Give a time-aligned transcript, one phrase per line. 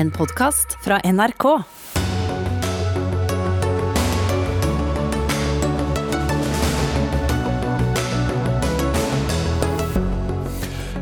[0.00, 1.44] En podkast fra NRK.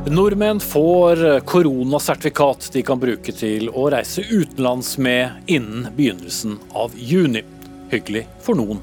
[0.07, 7.45] Nordmenn får koronasertifikat de kan bruke til å reise utenlands med innen begynnelsen av juni.
[7.95, 8.83] Hyggelig for noen.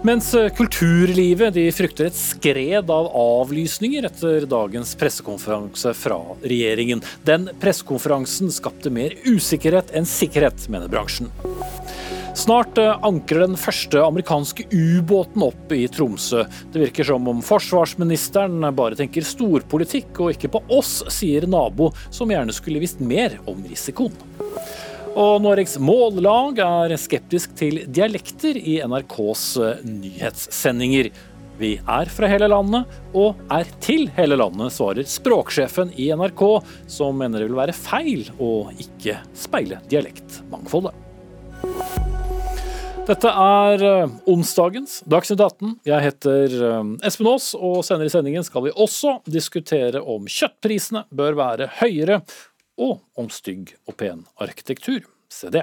[0.00, 7.02] Mens kulturlivet de frykter et skred av avlysninger etter dagens pressekonferanse fra regjeringen.
[7.28, 11.28] Den pressekonferansen skapte mer usikkerhet enn sikkerhet, mener bransjen.
[12.32, 16.46] Snart ankrer den første amerikanske ubåten opp i Tromsø.
[16.72, 22.32] Det virker som om forsvarsministeren bare tenker storpolitikk og ikke på oss, sier nabo, som
[22.32, 24.16] gjerne skulle visst mer om risikoen.
[25.18, 29.44] Og Norges Mållag er skeptisk til dialekter i NRKs
[29.82, 31.10] nyhetssendinger.
[31.58, 32.86] Vi er fra hele landet
[33.18, 36.44] og er til hele landet, svarer språksjefen i NRK,
[36.88, 40.94] som mener det vil være feil å ikke speile dialektmangfoldet.
[43.10, 43.82] Dette er
[44.30, 45.72] onsdagens Dagsnytt 18.
[45.88, 46.52] Jeg heter
[47.02, 52.20] Espen Aas, og senere i sendingen skal vi også diskutere om kjøttprisene bør være høyere,
[52.80, 55.04] og om stygg og pen arkitektur.
[55.30, 55.62] Se det.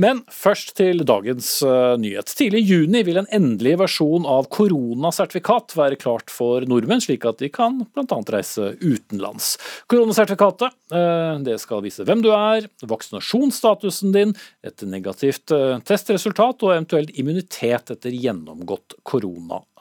[0.00, 2.30] Men først til dagens uh, nyhet.
[2.38, 7.42] Tidlig i juni vil en endelig versjon av koronasertifikat være klart for nordmenn, slik at
[7.42, 8.20] de kan bl.a.
[8.32, 9.50] reise utenlands.
[9.92, 14.32] Koronasertifikatet uh, det skal vise hvem du er, vaksinasjonsstatusen din,
[14.64, 18.96] et negativt uh, testresultat og eventuelt immunitet etter gjennomgått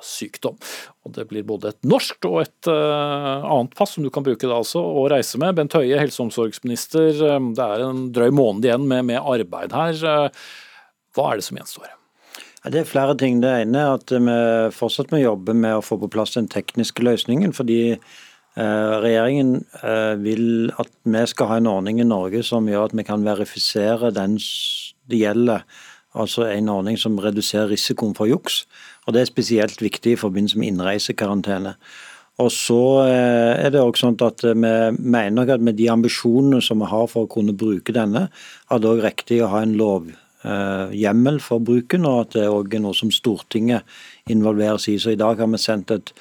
[0.04, 0.58] koronasykdom.
[1.06, 4.48] Og Det blir både et norsk og et uh, annet pass som du kan bruke
[4.48, 5.56] da altså, å reise med.
[5.56, 9.74] Bent Høie, helse- og omsorgsminister, uh, det er en drøy måned igjen med, med arbeid
[9.74, 9.94] her.
[10.04, 10.30] Uh,
[11.16, 11.90] hva er det som gjenstår?
[12.64, 13.42] Det er flere ting.
[13.42, 14.36] Det ene er at vi
[14.72, 17.52] fortsatt må jobbe med å få på plass den tekniske løsningen.
[17.54, 17.98] fordi
[18.56, 19.66] Regjeringen
[20.22, 24.14] vil at vi skal ha en ordning i Norge som gjør at vi kan verifisere
[24.16, 24.38] den
[25.10, 25.66] det gjelder.
[26.14, 28.64] Altså en ordning som reduserer risikoen for juks.
[29.06, 31.76] Og Det er spesielt viktig i forbindelse med innreisekarantene.
[32.42, 34.54] Og så er det også sånn at Vi
[34.98, 38.30] mener at med de ambisjonene som vi har for å kunne bruke denne,
[38.72, 42.86] er det også riktig å ha en lovhjemmel for bruken, og at det også er
[42.88, 43.84] noe som Stortinget
[44.30, 44.98] involveres i.
[44.98, 46.14] Så I dag har vi sendt et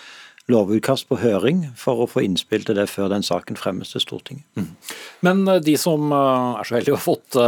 [0.51, 4.45] lovutkast på høring for å få innspill til det før den saken fremmes til Stortinget.
[4.59, 4.71] Mm.
[5.23, 7.39] Men de som er så heldige å ha fått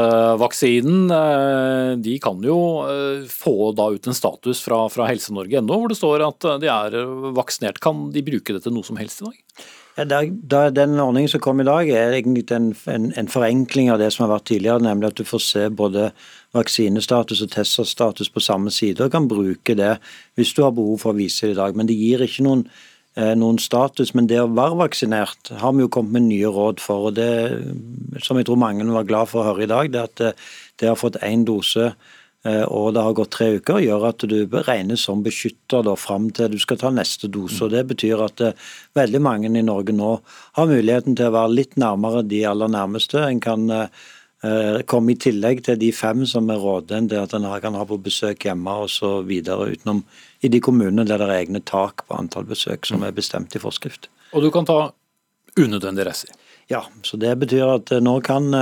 [0.40, 1.10] vaksinen,
[2.04, 2.58] de kan jo
[3.30, 6.98] få da ut en status fra, fra helse-norge.no hvor det står at de er
[7.34, 7.82] vaksinert.
[7.82, 9.40] Kan de bruke det til noe som helst i dag?
[9.94, 14.00] Ja, der, den ordningen som kom i dag er egentlig en, en, en, forenkling av
[14.02, 16.08] det som har vært tidligere, nemlig at du får se både
[16.54, 19.96] vaksinestatus og teststatus på samme side og kan bruke det
[20.38, 21.76] hvis du har behov for å vise det i dag.
[21.76, 22.64] Men det gir ikke noen,
[23.16, 24.14] eh, noen status.
[24.14, 27.08] Men det å være vaksinert har vi jo kommet med nye råd for.
[27.08, 30.16] og Det som jeg tror mange var glad for å høre i dag, det at
[30.16, 30.34] det,
[30.78, 31.94] det har fått én dose
[32.44, 36.58] og det har gått tre uker, gjør at du regnes som beskytter fram til du
[36.60, 37.56] skal ta neste dose.
[37.64, 38.42] og Det betyr at
[38.92, 40.20] veldig mange i Norge nå
[40.52, 43.16] har muligheten til å være litt nærmere de aller nærmeste.
[43.16, 43.88] En kan
[44.90, 47.96] komme i tillegg til de fem som er rådet det at en kan ha på
[48.02, 49.30] besøk hjemme osv.
[49.30, 50.02] utenom
[50.44, 53.62] i de kommunene der det er egne tak på antall besøk som er bestemt i
[53.62, 54.10] forskrift.
[54.32, 54.92] Og du kan ta
[55.56, 56.34] unødvendige reiser?
[56.68, 58.52] Ja, så det betyr at nå kan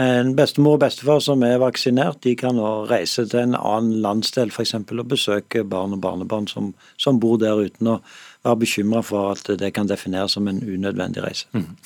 [0.00, 4.48] en bestemor og bestefar som er vaksinert, de kan nå reise til en annen landsdel
[4.48, 4.74] f.eks.
[4.74, 7.98] og besøke barn og barnebarn som, som, bor der uten å
[8.42, 11.46] være bekymra for at det kan defineres som en unødvendig reise.
[11.54, 11.76] Mm.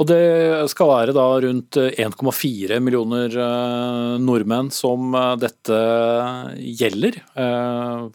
[0.00, 0.22] Og Det
[0.72, 3.36] skal være da rundt 1,4 millioner
[4.20, 5.80] nordmenn som dette
[6.80, 7.18] gjelder.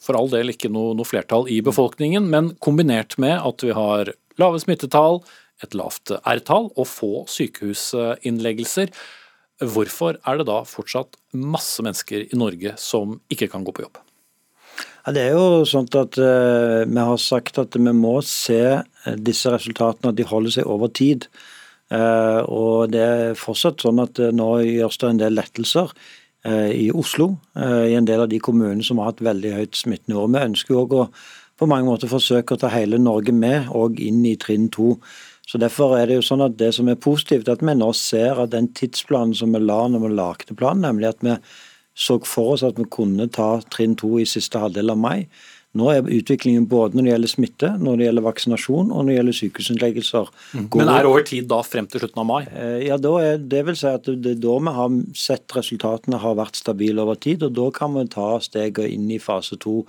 [0.02, 4.13] For all del ikke noe, noe flertall i befolkningen, men kombinert med at vi har
[4.41, 5.22] lave smittetall,
[5.66, 8.94] et lavt R-tall og få sykehusinnleggelser
[9.57, 13.97] Hvorfor er det da fortsatt masse mennesker i Norge som ikke kan gå på jobb?
[15.07, 19.13] Ja, det er jo sånn at uh, Vi har sagt at vi må se eh,
[19.16, 21.29] disse resultatene, at de holder seg over tid.
[21.88, 25.95] Uh, og Det er fortsatt sånn at uh, nå gjøres det en del lettelser
[26.48, 27.25] i Oslo,
[27.59, 30.21] i en del av de kommunene som har hatt veldig høyt smittenivå.
[30.31, 31.01] Vi ønsker òg å
[31.60, 34.94] på mange måter forsøke å ta hele Norge med, og inn i trinn to.
[35.50, 38.39] Så Derfor er det jo sånn at det som er positivt, at vi nå ser
[38.39, 41.36] at den tidsplanen som vi la når vi lagde planen, nemlig at vi
[41.98, 45.28] så for oss at vi kunne ta trinn to i siste halvdel av mai.
[45.78, 49.18] Nå er utviklingen både når det gjelder smitte, når det gjelder vaksinasjon og når det
[49.18, 50.30] gjelder sykehusinnleggelser.
[50.56, 50.68] Mm.
[50.80, 52.40] Men er det over tid da frem til slutten av mai?
[52.48, 56.22] Eh, ja, da er, det vil si at det er da vi har sett resultatene
[56.24, 57.44] har vært stabile over tid.
[57.46, 59.84] og Da kan vi ta steget inn i fase to.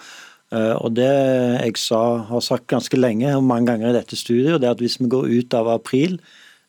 [0.53, 2.03] Eh, og Det jeg sa,
[2.33, 5.09] har sagt ganske lenge og mange ganger i dette studiet, det er at hvis vi
[5.09, 6.19] går ut av april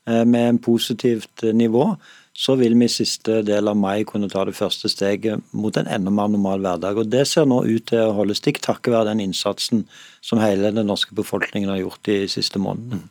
[0.07, 1.95] eh, med en positivt nivå,
[2.39, 5.89] så vil vi i siste del av mai kunne ta det første steget mot en
[5.91, 7.01] enda mer normal hverdag.
[7.01, 9.83] Og Det ser nå ut til å holde stikk, takket være den innsatsen
[10.23, 13.01] som hele den norske befolkningen har gjort de siste månedene.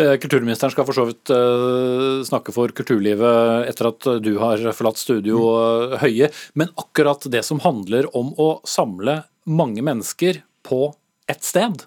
[0.00, 5.00] Eh, kulturministeren skal for så vidt eh, snakke for kulturlivet etter at du har forlatt
[5.00, 5.98] studio mm.
[6.00, 6.32] Høie.
[6.56, 10.94] Men akkurat det som handler om å samle mange mennesker på
[11.28, 11.84] ett sted,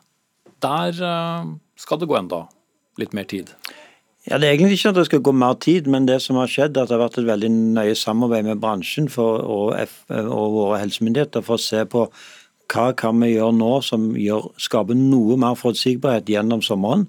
[0.61, 0.93] der
[1.81, 2.45] skal det gå enda
[3.01, 3.49] litt mer tid?
[4.29, 6.49] Ja, Det er egentlig ikke at det skal gå mer tid, men det som har
[6.49, 10.03] skjedd, er at det har vært et veldig nøye samarbeid med bransjen for, og, F,
[10.13, 12.05] og, våre helsemyndigheter for å se på
[12.71, 17.07] hva kan vi gjøre nå som gjør, skaper noe mer forutsigbarhet gjennom sommeren.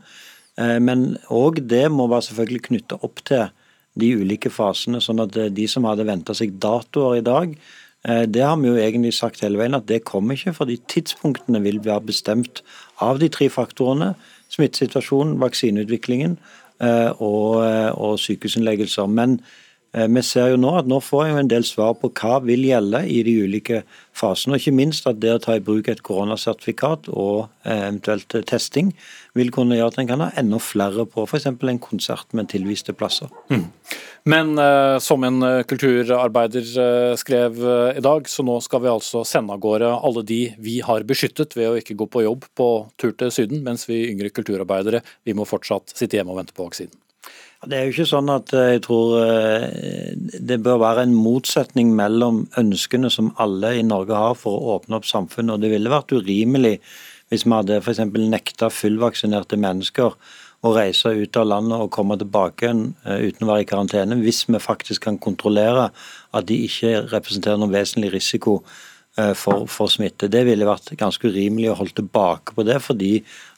[0.56, 3.44] Eh, men òg det må være selvfølgelig knytta opp til
[3.94, 7.53] de ulike fasene, sånn at de som hadde venta seg datoer i dag,
[8.08, 11.61] eh, det har vi jo egentlig sagt hele veien at det kommer ikke, fordi tidspunktene
[11.61, 12.65] vil være bestemt
[13.05, 14.15] av de tre faktorene.
[14.53, 16.62] Smittesituasjonen, vaksineutviklingen Eh,
[17.19, 19.06] og, eh, og sykehusinnleggelser.
[19.06, 19.46] Men eh,
[19.93, 23.03] vi ser jo nå at nå får jeg en del svar på hva vil gjelde
[23.12, 23.83] i de ulike
[24.17, 24.55] fasene.
[24.55, 28.94] Og ikke minst at det å ta i bruk et koronasertifikat og eventuelt testing
[29.37, 31.49] vil kunne gjøre at en kan ha enda flere på f.eks.
[31.49, 33.29] en konsert med tilviste plasser.
[33.53, 33.69] Mm.
[34.29, 39.25] Men eh, som en kulturarbeider eh, skrev eh, i dag, så nå skal vi altså
[39.27, 42.69] sende av gårde alle de vi har beskyttet ved å ikke gå på jobb på
[43.00, 46.69] tur til Syden, mens vi yngre kulturarbeidere vi må fortsatt sitte hjemme og vente på
[46.69, 46.94] vaksinen.
[47.62, 49.12] Det er jo ikke sånn at jeg tror
[50.50, 54.99] det bør være en motsetning mellom ønskene som alle i Norge har for å åpne
[54.99, 55.55] opp samfunnet.
[55.55, 56.81] og Det ville vært urimelig
[57.31, 58.03] hvis vi hadde f.eks.
[58.35, 60.17] nekta fullvaksinerte mennesker
[60.62, 64.44] å reise ut av landet og komme tilbake igjen uten å være i karantene, hvis
[64.50, 65.88] vi faktisk kan kontrollere
[66.35, 68.61] at de ikke representerer noen vesentlig risiko
[69.37, 70.31] for, for, smitte.
[70.32, 73.11] Det ville vært ganske urimelig å holde tilbake på det, fordi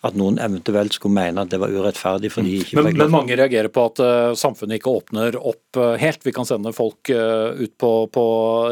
[0.05, 2.31] at noen eventuelt skulle mene at det var urettferdig.
[2.33, 6.21] fordi ikke men, men mange reagerer på at uh, samfunnet ikke åpner opp uh, helt.
[6.27, 8.27] Vi kan sende folk uh, ut på, på,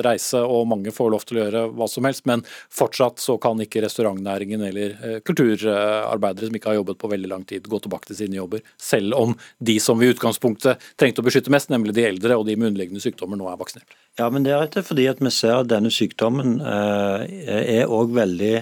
[0.05, 2.27] reise, og mange får lov til å gjøre hva som helst.
[2.29, 7.49] Men fortsatt så kan ikke restaurantnæringen eller kulturarbeidere som ikke har jobbet på veldig lang
[7.49, 8.65] tid, gå tilbake til sine jobber.
[8.81, 12.49] Selv om de som vi i utgangspunktet trengte å beskytte mest, nemlig de eldre og
[12.49, 14.02] de med underliggende sykdommer, nå er vaksinert.
[14.21, 18.55] Ja, men det er rett fordi at vi ser at denne sykdommen er òg veldig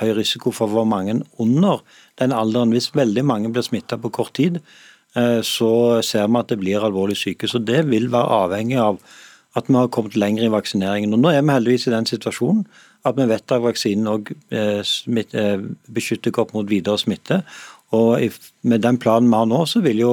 [0.00, 1.82] høy risiko for hvor mange under
[2.20, 2.72] den alderen.
[2.74, 4.60] Hvis veldig mange blir smitta på kort tid,
[5.16, 7.48] eh, så ser vi at det blir alvorlig syke.
[7.48, 9.00] Så det vil være avhengig av
[9.56, 11.12] at vi har kommet lenger i vaksineringen.
[11.12, 12.64] Og Nå er vi heldigvis i den situasjonen
[13.04, 17.42] at vi vet at vaksinen òg eh, eh, beskytter opp mot videre smitte.
[17.92, 18.22] Og
[18.62, 20.12] med den planen vi har nå, så vil jo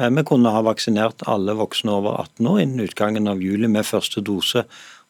[0.00, 4.22] vi kunne ha vaksinert alle voksne over 18 år innen utgangen av juli med første
[4.24, 4.64] dose.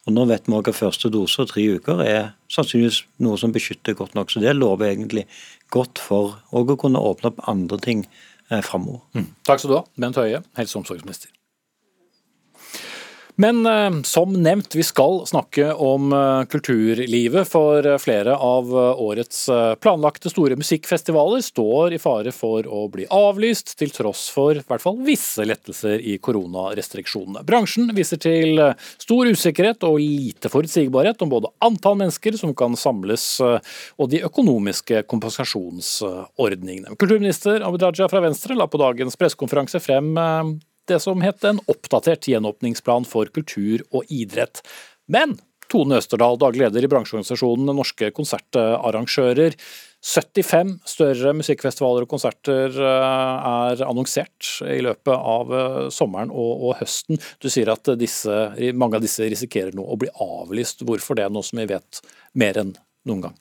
[0.07, 3.55] Og Nå vet vi også at første dose og tre uker er sannsynligvis noe som
[3.55, 4.33] beskytter godt nok.
[4.33, 5.29] Så det lover egentlig
[5.71, 8.03] godt for å kunne åpne opp andre ting
[8.51, 9.05] eh, framover.
[9.15, 9.31] Mm.
[9.47, 11.31] Takk skal du ha, Bent Høie, helse- og omsorgsminister.
[13.35, 17.49] Men eh, som nevnt, vi skal snakke om eh, kulturlivet.
[17.49, 19.47] For eh, flere av årets
[19.81, 24.85] planlagte store musikkfestivaler står i fare for å bli avlyst, til tross for i hvert
[24.85, 27.45] fall visse lettelser i koronarestriksjonene.
[27.49, 28.61] Bransjen viser til
[29.01, 35.05] stor usikkerhet og lite forutsigbarhet om både antall mennesker som kan samles og de økonomiske
[35.11, 36.97] kompensasjonsordningene.
[37.01, 40.13] Kulturminister Abid Raja fra Venstre la på dagens pressekonferanse frem
[40.91, 44.63] det som het en oppdatert gjenåpningsplan for kultur og idrett.
[45.11, 45.39] Men
[45.73, 49.57] Tone Østerdal, daglig leder i bransjeorganisasjonen Norske konsertarrangører.
[50.03, 57.21] 75 større musikkfestivaler og konserter eh, er annonsert i løpet av eh, sommeren og, høsten.
[57.41, 58.43] Du sier at disse,
[58.75, 60.85] mange av disse risikerer nå å bli avlyst.
[60.89, 62.03] Hvorfor det, nå som vi vet
[62.37, 62.77] mer enn
[63.09, 63.41] noen gang?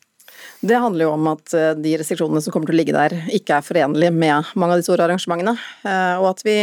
[0.62, 3.58] Det handler jo om at eh, de restriksjonene som kommer til å ligge der, ikke
[3.58, 5.56] er forenlige med mange av de store arrangementene.
[5.82, 6.56] Eh, og at vi,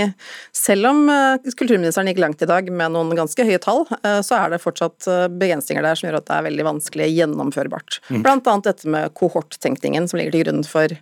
[0.54, 3.84] selv om eh, kulturministeren gikk langt i dag med noen ganske høye tall,
[4.24, 5.06] så er det fortsatt
[5.40, 7.98] begrensninger der som gjør at det er veldig vanskelig gjennomførbart.
[8.08, 8.20] Mm.
[8.22, 10.94] Blant annet dette med kohorttenkningen som ligger til grunn for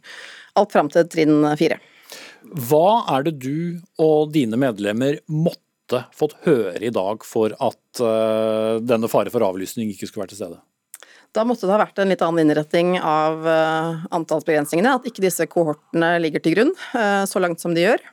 [0.57, 1.79] alt fram til trinn fire.
[2.47, 8.03] Hva er det du og dine medlemmer måtte fått høre i dag for at
[8.87, 10.63] denne fare for avlysning ikke skulle være til stede?
[11.35, 14.95] Da måtte det ha vært en litt annen innretning av uh, antallsbegrensningene.
[14.99, 18.05] At ikke disse kohortene ligger til grunn uh, så langt som de gjør.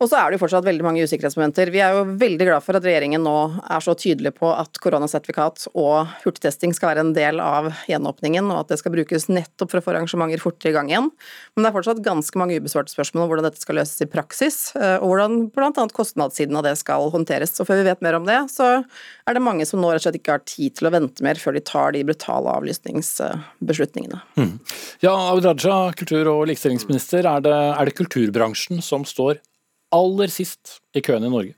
[0.00, 1.68] Og så er det jo fortsatt veldig mange usikkerhetsmomenter.
[1.74, 5.66] Vi er jo veldig glad for at regjeringen nå er så tydelig på at koronasertifikat
[5.74, 9.82] og hurtigtesting skal være en del av gjenåpningen, og at det skal brukes nettopp for
[9.82, 11.10] å få arrangementer fortere i gang igjen.
[11.52, 14.58] Men det er fortsatt ganske mange ubesvarte spørsmål om hvordan dette skal løses i praksis,
[14.80, 15.84] eh, og hvordan bl.a.
[16.00, 17.52] kostnadssiden av det skal håndteres.
[17.60, 20.08] Og før vi vet mer om det, så er det mange som nå rett og
[20.08, 24.24] slett ikke har tid til å vente mer før de tar de brutale avlysningsbeslutningene.
[24.40, 24.56] Mm.
[25.04, 29.44] Ja, Abid Raja, kultur- og likestillingsminister, er det, er det kulturbransjen som står
[29.92, 31.54] aller sist i køen i Norge?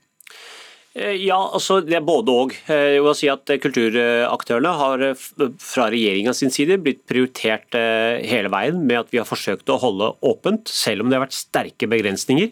[0.93, 2.53] Eh, ja, altså det er både og.
[2.69, 5.23] Eh, jeg må si at Kulturaktørene har eh,
[5.61, 10.11] fra regjeringa sin side blitt prioritert hele veien med at vi har forsøkt å holde
[10.25, 12.51] åpent, selv om det har vært sterke begrensninger.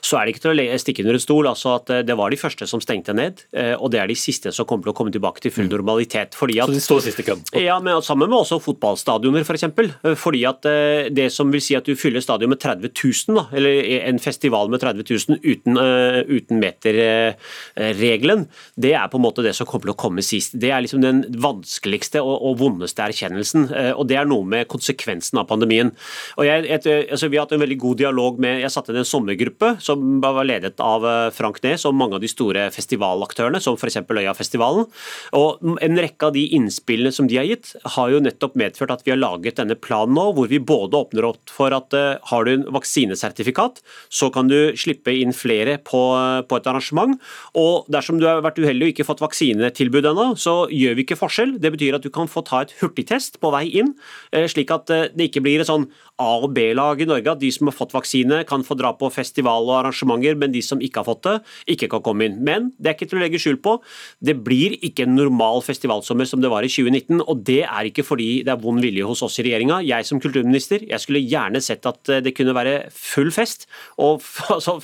[0.00, 2.38] Så er det ikke til å stikke under en stol altså at det var de
[2.40, 3.42] første som stengte ned,
[3.78, 5.72] og det er de siste som kommer til å komme tilbake til full mm.
[5.74, 6.36] normalitet.
[6.38, 7.44] Fordi at, så de står sist i køen?
[7.60, 9.66] Ja, men sammen med også fotballstadioner f.eks.
[9.72, 10.68] For fordi at
[11.12, 14.72] det som vil si at du fyller stadion med 30 000, da, eller en festival
[14.72, 15.80] med 30 000 uten,
[16.32, 17.02] uten meter
[17.98, 18.46] regelen,
[18.76, 20.54] det er på en måte det som kommer til å komme sist.
[20.60, 23.68] Det er liksom den vanskeligste og, og vondeste erkjennelsen.
[23.70, 25.92] Eh, og Det er noe med konsekvensen av pandemien.
[26.38, 29.02] Og jeg, et, altså Vi har hatt en veldig god dialog med Jeg satte ned
[29.02, 33.60] en sommergruppe som var ledet av eh, Frank Nes og mange av de store festivalaktørene,
[33.62, 34.00] som f.eks.
[34.12, 34.88] Øyafestivalen.
[35.38, 39.06] Og En rekke av de innspillene som de har gitt, har jo nettopp medført at
[39.06, 41.94] vi har laget denne planen nå, hvor vi både åpner opp for at
[42.28, 43.80] har du en vaksinesertifikat,
[44.12, 46.02] så kan du slippe inn flere på,
[46.48, 47.16] på et arrangement.
[47.58, 51.04] og og Dersom du har vært uheldig og ikke fått vaksinetilbud ennå, så gjør vi
[51.06, 51.56] ikke forskjell.
[51.62, 53.94] Det betyr at du kan få ta et hurtigtest på vei inn,
[54.32, 55.88] eh, slik at eh, det ikke blir et sånn
[56.22, 57.34] A- og B-lag i Norge.
[57.34, 60.62] At de som har fått vaksine, kan få dra på festival og arrangementer, men de
[60.64, 61.36] som ikke har fått det,
[61.76, 62.38] ikke kan komme inn.
[62.44, 63.78] Men det er ikke til å legge skjul på,
[64.24, 67.24] det blir ikke en normal festivalsommer som det var i 2019.
[67.26, 69.82] Og det er ikke fordi det er vond vilje hos oss i regjeringa.
[69.86, 73.68] Jeg som kulturminister, jeg skulle gjerne sett at eh, det kunne være full fest.
[73.98, 74.22] og
[74.54, 74.78] altså,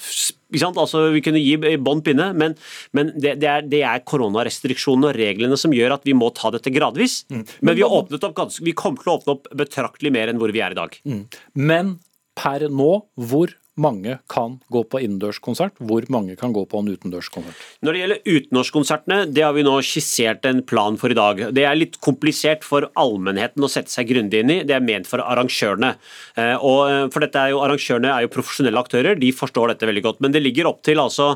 [0.49, 2.55] Altså, vi kunne gi bånd pinne, men,
[2.97, 6.53] men det, det, er, det, er, koronarestriksjonene og reglene som gjør at vi må ta
[6.55, 7.21] dette gradvis.
[7.29, 7.45] Mm.
[7.61, 10.41] Men, vi, har åpnet opp ganske, vi kommer til å åpne opp betraktelig mer enn
[10.41, 10.97] hvor vi er i dag.
[11.05, 11.25] Mm.
[11.69, 11.99] Men
[12.39, 12.93] per nå,
[13.29, 17.63] hvor mange kan gå på innendørskonsert, hvor mange kan gå på en utendørskonsert?
[17.85, 21.45] Når det gjelder utendørskonsertene, det har vi nå skissert en plan for i dag.
[21.55, 25.09] Det er litt komplisert for allmennheten å sette seg grundig inn i, det er ment
[25.09, 25.95] for arrangørene.
[26.39, 29.89] Eh, og eh, for dette er jo, Arrangørene er jo profesjonelle aktører, de forstår dette
[29.89, 30.23] veldig godt.
[30.25, 31.35] Men det ligger opp til altså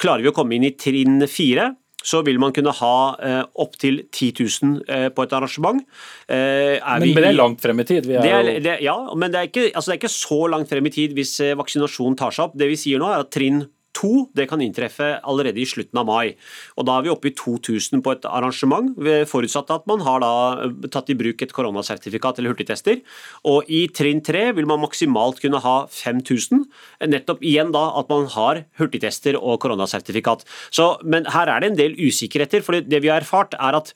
[0.00, 1.68] Klarer vi å komme inn i trinn fire,
[2.04, 4.32] så vil man kunne ha eh, opptil 10
[4.62, 5.80] 000 eh, på et arrangement.
[6.28, 8.10] Eh, men, men, det er langt frem i tid?
[8.12, 10.90] Er er, det, ja, men det er, ikke, altså det er, ikke, så langt frem
[10.90, 12.58] i tid hvis eh, vaksinasjonen tar seg opp.
[12.60, 13.64] Det vi sier nå er at trinn
[13.94, 16.34] to det kan inntreffe allerede i slutten av mai.
[16.76, 18.94] Og Da er vi oppe i 2000 på et arrangement,
[19.30, 23.00] forutsatt at man har eh, tatt i bruk et koronasertifikat eller hurtigtester.
[23.44, 26.66] Og I trinn tre vil man maksimalt kunne ha 5000.
[27.08, 30.44] Nettopp igjen da at man har hurtigtester og koronasertifikat.
[30.70, 32.62] Så, men her er det en del usikkerheter.
[32.62, 33.94] for det vi har erfart er at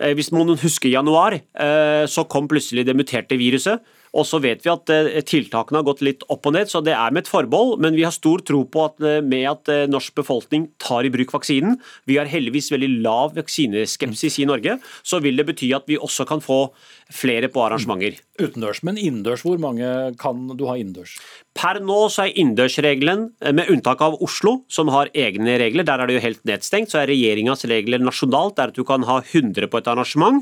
[0.00, 3.80] eh, hvis noen husker januar, eh, så kom plutselig det muterte viruset.
[4.10, 6.96] Og så vet vi at eh, tiltakene har gått litt opp og ned, så det
[6.96, 7.76] er med et forbehold.
[7.82, 11.12] Men vi har stor tro på at eh, med at eh, norsk befolkning tar i
[11.14, 11.78] bruk vaksinen,
[12.10, 16.26] vi har heldigvis veldig lav vaksineskepsis i Norge, så vil det bety at vi også
[16.28, 16.64] kan få
[17.10, 18.18] flere på arrangementer.
[18.40, 19.86] Utendørs, men innendørs, hvor mange
[20.20, 21.16] kan du ha innendørs?
[21.58, 26.08] Per nå så er innendørsregelen, med unntak av Oslo, som har egne regler, der er
[26.08, 29.68] det jo helt nedstengt, så er regjeringas regler nasjonalt, der at du kan ha 100
[29.68, 30.40] på et arrangement.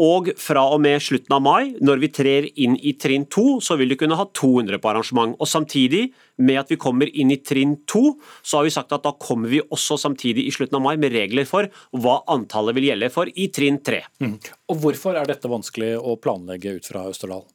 [0.00, 3.76] Og fra og med slutten av mai, når vi trer inn i trinn 2, så
[3.80, 5.36] vil du kunne ha 200 på arrangement.
[5.36, 6.08] Og samtidig
[6.40, 9.52] med at vi kommer inn i trinn to, så har vi sagt at da kommer
[9.52, 13.30] vi også samtidig i slutten av mai med regler for hva antallet vil gjelde for
[13.30, 14.02] i trinn tre.
[14.22, 14.36] Mm.
[14.72, 17.46] Og hvorfor er dette vanskelig å planlegge ut fra Østerdal?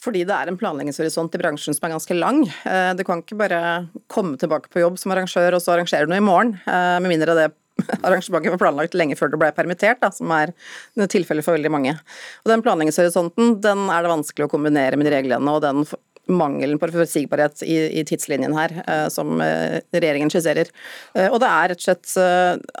[0.00, 2.42] Fordi det er en planleggingshorisont i bransjen som er ganske lang.
[2.66, 3.60] Eh, du kan ikke bare
[4.10, 7.36] komme tilbake på jobb som arrangør og så arrangere noe i morgen, eh, med mindre
[7.36, 7.50] det
[8.04, 10.52] arrangementet var planlagt lenge før du ble permittert, da, som er
[11.08, 11.94] tilfellet for veldig mange.
[12.44, 15.84] Og Den planleggingshorisonten den er det vanskelig å kombinere med de reglene og den
[16.30, 20.70] mangelen på forutsigbarhet i, i, tidslinjen her, eh, som eh, regjeringen skisserer.
[21.14, 22.16] Eh, og det er rett og slett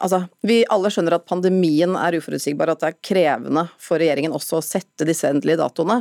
[0.00, 4.58] Altså, vi alle skjønner at pandemien er uforutsigbar, at det er krevende for regjeringen også
[4.58, 6.00] å sette disse endelige datoene.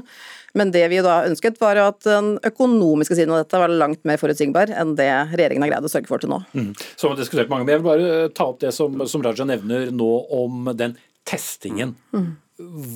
[0.57, 4.19] Men det vi da ønsket, var at den økonomiske siden av dette var langt mer
[4.21, 6.41] forutsigbar enn det regjeringen har greid å sørge for til nå.
[6.57, 6.71] Mm.
[6.95, 9.91] Som har diskutert mange, men Jeg vil bare ta opp det som, som Raja nevner
[9.93, 10.97] nå om den
[11.29, 11.95] testingen.
[12.15, 12.31] Mm.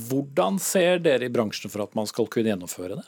[0.10, 3.06] Hvordan ser dere i bransjen for at man skal kunne gjennomføre det?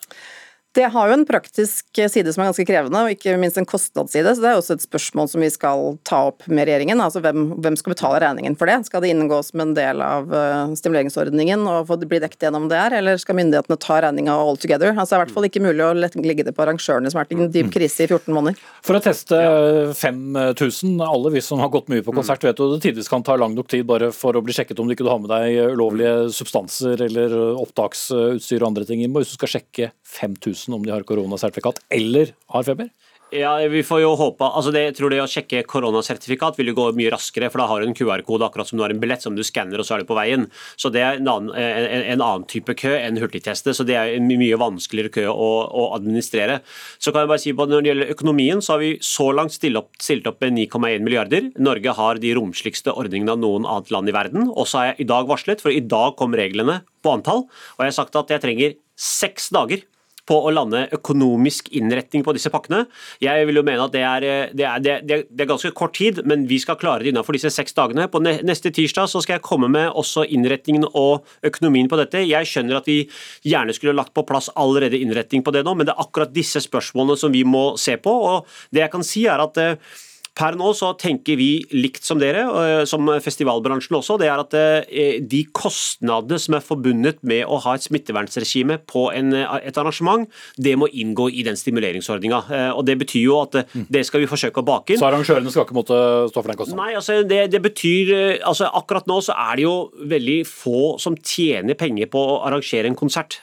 [0.75, 4.33] Det har jo en praktisk side som er ganske krevende, og ikke minst en kostnadsside.
[4.35, 6.99] Så det er også et spørsmål som vi skal ta opp med regjeringen.
[6.99, 8.81] Altså hvem, hvem skal betale regningen for det?
[8.89, 12.81] Skal det inngå som en del av uh, stimuleringsordningen og få bli dekket gjennom det
[12.81, 14.91] her, eller skal myndighetene ta regninga all together?
[14.91, 17.29] Altså det er i hvert fall ikke mulig å legge det på arrangørene som har
[17.29, 18.59] vært i en dyp krise i 14 måneder.
[18.83, 19.39] For å teste
[19.95, 23.39] 5000, alle vi som har gått mye på konsert vet jo det tidvis kan ta
[23.39, 26.27] lang nok tid bare for å bli sjekket om du ikke har med deg ulovlige
[26.35, 29.07] substanser eller opptaksutstyr og andre ting.
[29.15, 32.91] Hvis du skal sjekke 5000 om de har koronasertifikat eller har feber?
[33.33, 36.75] Ja, vi får jo håpe altså det, Jeg tror det å sjekke koronasertifikat vil jo
[36.77, 39.23] gå mye raskere, for da har du en QR-kode akkurat som du har en billett
[39.25, 40.45] som du skanner, og så er du på veien.
[40.77, 44.13] Så Det er en annen, en, en annen type kø enn hurtigteste, så det er
[44.15, 46.59] en mye vanskeligere kø å, å, administrere.
[47.01, 49.55] Så kan jeg bare si på Når det gjelder økonomien, så har vi så langt
[49.57, 51.49] stilt opp, stilt opp med 9,1 milliarder.
[51.57, 54.47] Norge har de romsligste ordningene av noen annet land i verden.
[54.53, 57.83] Og så har jeg i dag varslet, for i dag kom reglene på antall, og
[57.83, 59.83] jeg har sagt at jeg trenger seks dager
[60.25, 62.85] på å lande økonomisk innretning på disse pakkene.
[63.23, 64.25] Jeg vil jo mene at det er,
[64.57, 67.37] det er, det er, det er ganske kort tid, men vi skal klare det innenfor
[67.37, 68.07] disse seks dagene.
[68.11, 72.23] På neste tirsdag så skal jeg komme med også innretningen og økonomien på dette.
[72.25, 73.03] Jeg skjønner at vi
[73.45, 76.63] gjerne skulle lagt på plass allerede innretning på det nå, men det er akkurat disse
[76.65, 78.11] spørsmålene som vi må se på.
[78.11, 79.77] og Det jeg kan si er at eh,
[80.35, 84.17] Per nå så tenker vi likt som dere, eh, som festivalbransjen også.
[84.19, 89.05] Det er at eh, de kostnadene som er forbundet med å ha et smittevernregime på
[89.15, 90.27] en, eh, et arrangement,
[90.59, 92.41] det må inngå i den stimuleringsordninga.
[92.75, 94.99] Og det betyr jo at det skal vi forsøke å bake inn.
[94.99, 95.99] Så arrangørene skal ikke måtte
[96.31, 96.83] stå for den kostnaden?
[96.83, 98.11] Nei, altså det, det betyr
[98.43, 99.75] altså Akkurat nå så er det jo
[100.11, 103.37] veldig få som tjener penger på å arrangere en konsert.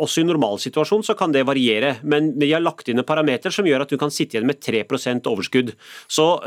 [0.00, 3.68] Også i normalsituasjon så kan det variere, men vi har lagt inn en parameter som
[3.68, 5.74] gjør at du kan sitte igjen med 3% overskudd.
[6.08, 6.37] Så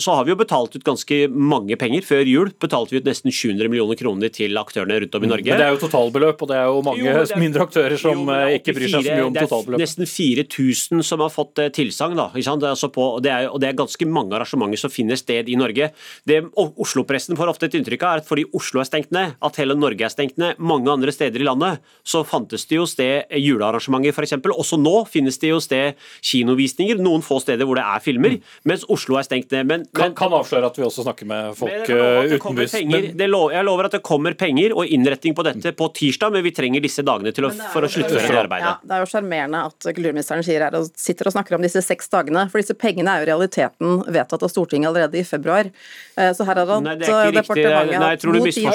[0.00, 2.04] så har vi jo betalt ut ganske mange penger.
[2.06, 5.32] Før jul betalte vi ut nesten 700 millioner kroner til aktørene rundt om i mm.
[5.32, 5.50] Norge.
[5.50, 8.22] Men det er jo totalbeløp, og det er jo mange jo, er, mindre aktører som
[8.24, 9.80] jo, eh, ikke bryr seg så mye om totalbeløp.
[9.80, 12.28] Det er nesten 4000 som har fått eh, tilsagn, da.
[12.34, 15.90] Altså og, det er, og det er ganske mange arrangementer som finner sted i Norge.
[16.28, 19.60] Det Oslo-pressen får ofte et inntrykk av, er at fordi Oslo er stengt ned, at
[19.60, 23.30] hele Norge er stengt ned, mange andre steder i landet, så fantes det jo sted
[23.40, 24.36] julearrangementer f.eks.
[24.50, 28.54] Også nå finnes det jo sted kinovisninger, noen få steder hvor det er filmer, mm.
[28.68, 29.64] mens Oslo er stengt stengt det.
[29.64, 32.74] Men, kan, kan, avsløre at vi også snakker med folk utenbys.
[32.74, 33.14] utenbys.
[33.18, 36.80] jeg lover at det kommer penger og innretting på dette på tirsdag, men vi trenger
[36.80, 38.68] disse dagene å, for å sluttføre det arbeidet.
[38.68, 41.82] Ja, det er jo sjarmerende at kulturministeren sier her og sitter og snakker om disse
[41.84, 45.70] seks dagene, for disse pengene er jo realiteten vedtatt av Stortinget allerede i februar.
[46.16, 48.70] Eh, så her hadde Nei, departementet hatt god tid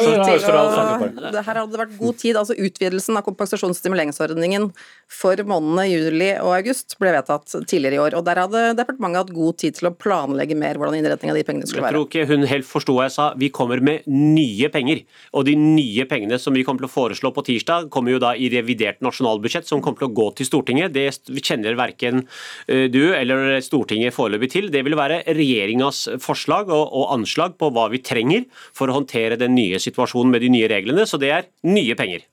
[0.46, 2.40] til å Her hadde det vært god tid.
[2.40, 4.70] altså Utvidelsen av kompensasjons- og stimuleringsordningen
[5.12, 8.18] for månedene juli og august ble vedtatt tidligere i år.
[8.18, 11.40] og Der hadde departementet hatt god tid til å planlegge planlegge mer hvordan innretningen av
[11.40, 11.92] de pengene skulle være.
[11.92, 13.28] Jeg tror ikke hun helt forsto hva jeg sa.
[13.38, 15.04] Vi kommer med nye penger.
[15.34, 18.34] Og de nye pengene som vi kommer til å foreslå på tirsdag, kommer jo da
[18.36, 20.94] i revidert nasjonalbudsjett, som kommer til å gå til Stortinget.
[20.96, 22.26] Det kjenner verken
[22.68, 24.70] eh, du eller Stortinget foreløpig til.
[24.74, 29.40] Det vil være regjeringas forslag og, og anslag på hva vi trenger for å håndtere
[29.40, 31.08] den nye situasjonen med de nye reglene.
[31.10, 32.26] Så det er nye penger.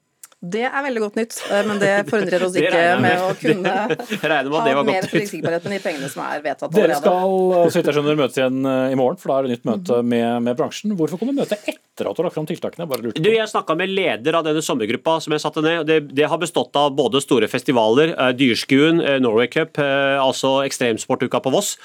[0.42, 3.02] Det er veldig godt nytt, eh, men det forundrer oss ikke med.
[3.04, 3.74] med å kunne
[4.74, 6.88] ha mer forutsigbarhet enn de pengene som er vedtatt allerede.
[6.88, 9.54] Dere skal så vidt jeg skjønner, møtes igjen eh, i morgen, for da er det
[9.54, 10.08] nytt møte mhm.
[10.10, 10.96] med, med bransjen.
[10.98, 12.88] Hvorfor kommer møtet etter at du har lagt fram tiltakene?
[12.90, 15.84] Bare du, jeg snakka med leder av denne sommergruppa som jeg satte ned.
[15.86, 21.52] Det, det har bestått av både store festivaler, eh, Dyrskuen, Norway Cup, altså Ekstremsportuka på
[21.54, 21.76] Voss.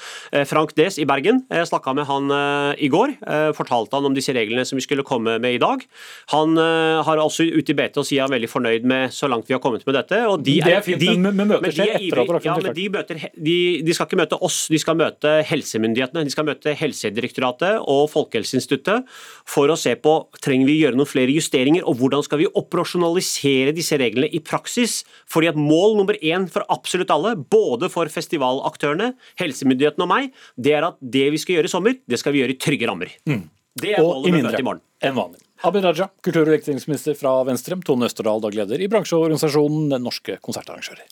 [0.50, 1.44] Frank Des i Bergen.
[1.52, 2.32] Jeg snakka med han
[2.80, 3.14] i går.
[3.56, 5.84] Fortalte han om disse reglene som vi skulle komme med i dag.
[6.32, 9.48] Han har også ute i BT og sier han veldig veldig fornøyd med så langt
[9.48, 10.18] vi har kommet med dette.
[10.28, 12.74] Og de er, det er fint, de, men, men møter skjer etter at ja, men
[12.74, 16.24] de, møter, de, de, skal ikke møte oss, de skal møte helsemyndighetene.
[16.24, 19.08] De skal møte Helsedirektoratet og Folkehelseinstituttet
[19.48, 23.74] for å se på trenger vi gjøre noen flere justeringer, og hvordan skal vi operasjonalisere
[23.76, 25.02] disse reglene i praksis.
[25.28, 30.78] Fordi at Mål nummer én for absolutt alle, både for festivalaktørene, helsemyndighetene og meg, det
[30.78, 33.12] er at det vi skal gjøre i sommer, det skal vi gjøre i trygge rammer.
[33.28, 33.44] Mm.
[33.78, 34.82] Det er målet med møtet i morgen.
[35.04, 35.44] Enn vanlig.
[35.66, 37.74] Abid Raja, kultur- og likestillingsminister fra Venstre.
[37.82, 41.08] Tone Østerdal, daglig leder i bransjeorganisasjonen Norske konsertarrangører.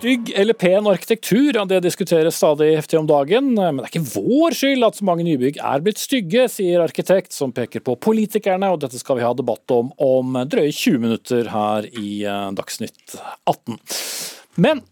[0.00, 3.50] Stygg eller pen arkitektur, det diskuteres stadig heftig om dagen.
[3.58, 7.34] Men det er ikke vår skyld at så mange nybygg er blitt stygge, sier arkitekt,
[7.36, 8.70] som peker på politikerne.
[8.70, 13.18] Og dette skal vi ha debatt om om drøye 20 minutter her i eh, Dagsnytt
[13.50, 13.76] 18.
[14.62, 14.86] Men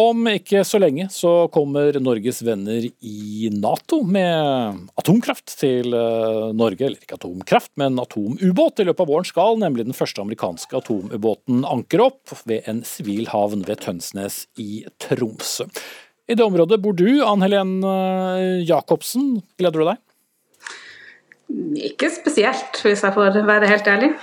[0.00, 6.88] om ikke så lenge så kommer Norges venner i Nato med atomkraft til eh, Norge.
[6.88, 8.82] Eller ikke atomkraft, men atomubåt.
[8.82, 13.28] I løpet av våren skal nemlig den første amerikanske atomubåten ankre opp ved en sivil
[13.30, 15.68] havn ved Tønsnes i Tromsø.
[16.26, 19.38] I det området bor du, Ann Helen eh, Jacobsen.
[19.60, 20.04] Gleder du deg?
[21.92, 24.14] Ikke spesielt, hvis jeg får være helt ærlig.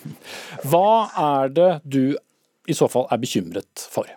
[0.70, 2.16] Hva er det du
[2.66, 4.08] i så fall er bekymret for?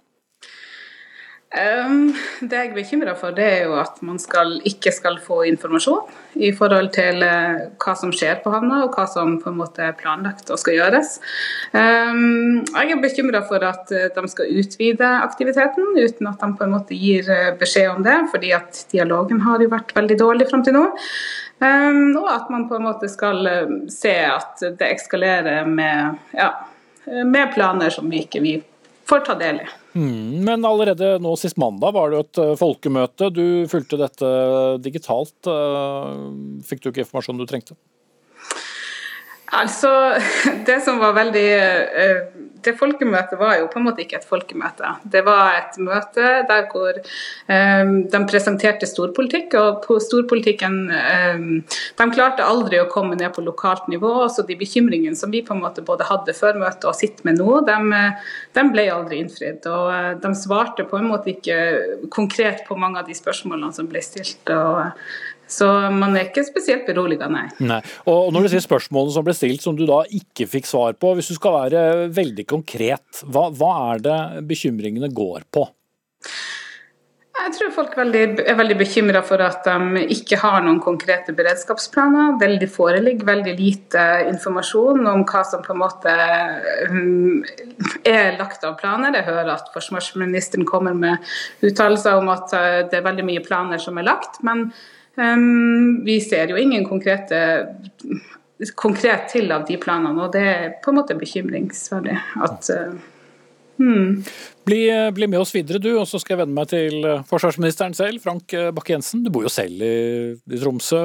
[1.50, 2.12] Um,
[2.46, 6.12] det jeg er bekymra for, det er jo at man skal, ikke skal få informasjon
[6.46, 9.82] i forhold til uh, hva som skjer på havna, og hva som på en måte
[9.82, 11.16] er planlagt og skal gjøres.
[11.74, 16.68] Um, jeg er bekymra for at uh, de skal utvide aktiviteten uten at de på
[16.68, 20.52] en måte gir uh, beskjed om det, fordi at dialogen har jo vært veldig dårlig
[20.54, 20.86] fram til nå.
[21.66, 23.42] Um, og at man på en måte skal
[23.90, 26.54] se at det ekskalerer med ja,
[27.26, 28.60] med planer som vi ikke vi
[29.10, 29.70] får ta del i.
[29.94, 33.32] Mm, men allerede nå sist mandag var det et folkemøte.
[33.34, 34.34] Du fulgte dette
[34.86, 35.50] digitalt.
[36.70, 37.78] Fikk du ikke informasjonen du trengte?
[39.52, 39.90] Altså,
[40.68, 42.20] Det som var veldig eh,
[42.66, 44.90] Det folkemøtet var jo på en måte ikke et folkemøte.
[45.08, 51.46] Det var et møte der hvor um, de presenterte storpolitikk, og på storpolitikken um,
[52.02, 54.12] De klarte aldri å komme ned på lokalt nivå.
[54.28, 57.40] så De bekymringene som vi på en måte både hadde før møtet og sitter med
[57.40, 58.04] nå, de,
[58.60, 59.64] de ble aldri innfridd.
[59.72, 61.58] og De svarte på en måte ikke
[62.12, 64.44] konkret på mange av de spørsmålene som ble stilt.
[64.52, 64.84] og
[65.50, 67.48] så man er ikke spesielt beroliga, nei.
[67.66, 67.80] nei.
[68.12, 71.16] Og når du sier spørsmålene som ble stilt som du da ikke fikk svar på,
[71.18, 71.84] hvis du skal være
[72.14, 75.66] veldig konkret, hva, hva er det bekymringene går på?
[77.40, 82.36] Jeg tror folk er veldig bekymra for at de ikke har noen konkrete beredskapsplaner.
[82.60, 86.16] Det foreligger veldig lite informasjon om hva som på en måte
[86.92, 87.40] um,
[88.04, 89.16] er lagt av planer.
[89.16, 91.32] Jeg hører at forsvarsministeren kommer med
[91.64, 94.44] uttalelser om at uh, det er veldig mye planer som er lagt.
[94.44, 94.68] men
[96.06, 97.40] vi ser jo ingen konkrete
[98.76, 102.18] konkret til av de planene, og det er på en måte bekymringsverdig.
[102.44, 102.98] at uh,
[103.80, 104.24] hmm.
[104.70, 107.96] Bli, bli, med oss videre, du, og så skal jeg vende meg til eh, forsvarsministeren
[107.98, 109.24] selv, Frank eh, Bakke-Jensen.
[109.26, 109.94] Du bor jo selv i,
[110.36, 111.00] i, Tromsø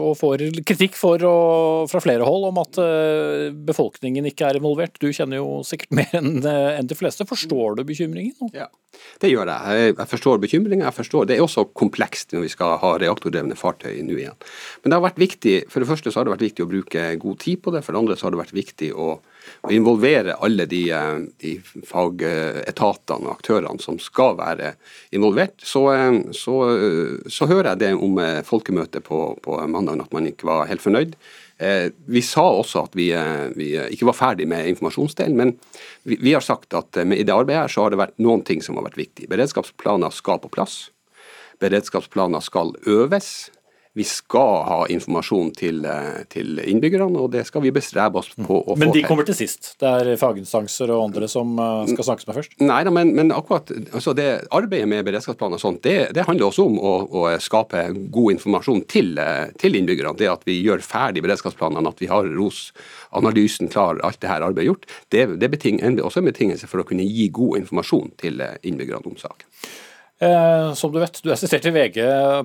[0.00, 4.96] og får kritikk for, og, fra flere hold om at uh, befolkningen ikke er involvert.
[5.02, 7.26] Du kjenner jo sikkert mer enn en de fleste.
[7.28, 8.48] Forstår du bekymringen?
[8.56, 8.70] Ja,
[9.20, 9.92] det gjør jeg.
[9.92, 10.86] Jeg forstår bekymringen.
[10.86, 14.40] Jeg forstår, det er også komplekst når vi skal ha reaktordrevne fartøy nå igjen.
[14.80, 17.08] Men det har vært viktig, for det første så har det vært viktig å bruke
[17.20, 17.84] god tid på det.
[17.84, 19.18] For det andre så har det vært viktig å
[19.66, 21.56] å involvere alle de, eh, de
[21.86, 24.74] fagetatene og aktørene som skal være
[25.14, 25.58] involvert.
[25.62, 30.26] Så, eh, så, eh, så hører jeg det om folkemøtet på, på mandag, at man
[30.26, 31.16] ikke var helt fornøyd.
[31.56, 33.06] Vi sa også at vi,
[33.56, 35.54] vi ikke var ferdig med informasjonsdelen, men
[36.04, 38.60] vi, vi, har sagt at i det arbeidet her så har det vært noen ting
[38.60, 39.30] som har vært viktig.
[39.32, 40.90] Beredskapsplaner skal på plass.
[41.64, 43.48] Beredskapsplaner skal øves
[43.96, 48.58] vi skal ha informasjon til, eh, til, innbyggerne, og det skal vi bestrebe oss på
[48.58, 48.82] å få til.
[48.82, 49.70] Men de kommer til sist?
[49.80, 52.58] Det er faginstanser og andre som eh, skal snakkes med først?
[52.60, 56.68] Nei men, men, akkurat altså det arbeidet med beredskapsplaner og sånt, det, det, handler også
[56.68, 60.12] om å, å skape god informasjon til, eh, til, innbyggerne.
[60.20, 64.74] Det at vi gjør ferdig beredskapsplanene, at vi har ROS-analysen klar, alt det her arbeidet
[64.74, 69.08] gjort, det, det er også en betingelse for å kunne gi god informasjon til innbyggerne
[69.08, 69.48] om saken.
[70.18, 71.98] Eh, som du vet, du er sitert i VG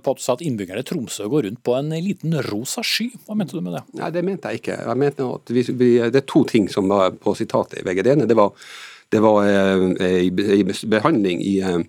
[0.03, 3.07] på at du sa at innbyggerne i Tromsø går rundt på en liten rosa sky.
[3.27, 3.83] Hva mente du med det?
[3.99, 4.79] Nei, Det mente jeg ikke.
[4.83, 8.03] Jeg mente at vi, vi, Det er to ting som var på sitatet i VG.
[8.03, 8.51] Det ene det var,
[9.11, 10.27] det var eh,
[10.91, 11.79] behandling i, eh,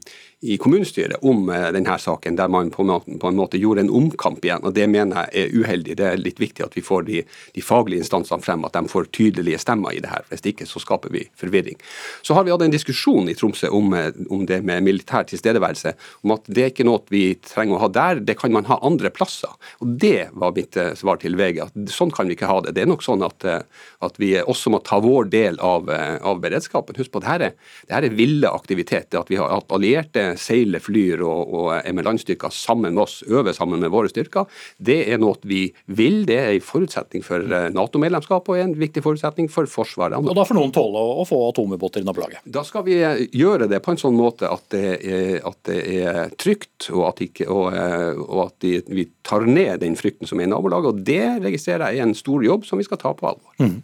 [0.45, 4.65] i kommunestyret om eh, denne saken, der man på en måte gjorde en omkamp igjen.
[4.67, 5.95] og Det mener jeg er uheldig.
[6.01, 7.21] Det er litt viktig at vi får de,
[7.55, 10.27] de faglige instansene frem, at de får tydelige stemmer i det her.
[10.33, 11.79] Hvis ikke så skaper vi forvirring.
[12.27, 15.95] Så har vi hatt en diskusjon i Tromsø om, eh, om det med militær tilstedeværelse.
[16.27, 18.81] Om at det er ikke noe vi trenger å ha der, det kan man ha
[18.83, 19.55] andre plasser.
[19.79, 21.63] Og Det var mitt eh, svar til VG.
[21.69, 22.75] at Sånn kan vi ikke ha det.
[22.75, 26.99] Det er nok sånn at, at vi også må ta vår del av, av beredskapen.
[26.99, 29.13] Husk på at dette er, dette er ville aktivitet.
[29.13, 33.05] det At vi har hatt allierte seiler, flyr og, og er med landstyrker sammen med
[33.05, 36.23] oss, øver sammen med våre styrker, det er noe vi vil.
[36.29, 40.18] Det er en forutsetning for eh, Nato-medlemskap og en viktig forutsetning for Forsvaret.
[40.18, 42.42] Og Da får noen tåle å få atomubåter i nabolaget?
[42.45, 45.81] Da skal vi eh, gjøre det på en sånn måte at det er, at det
[46.03, 50.40] er trygt, og at, ikke, og, eh, og at vi tar ned den frykten som
[50.40, 50.92] er i nabolaget.
[50.92, 53.55] og Det registrerer jeg er en stor jobb som vi skal ta på alvor.
[53.62, 53.79] Mm.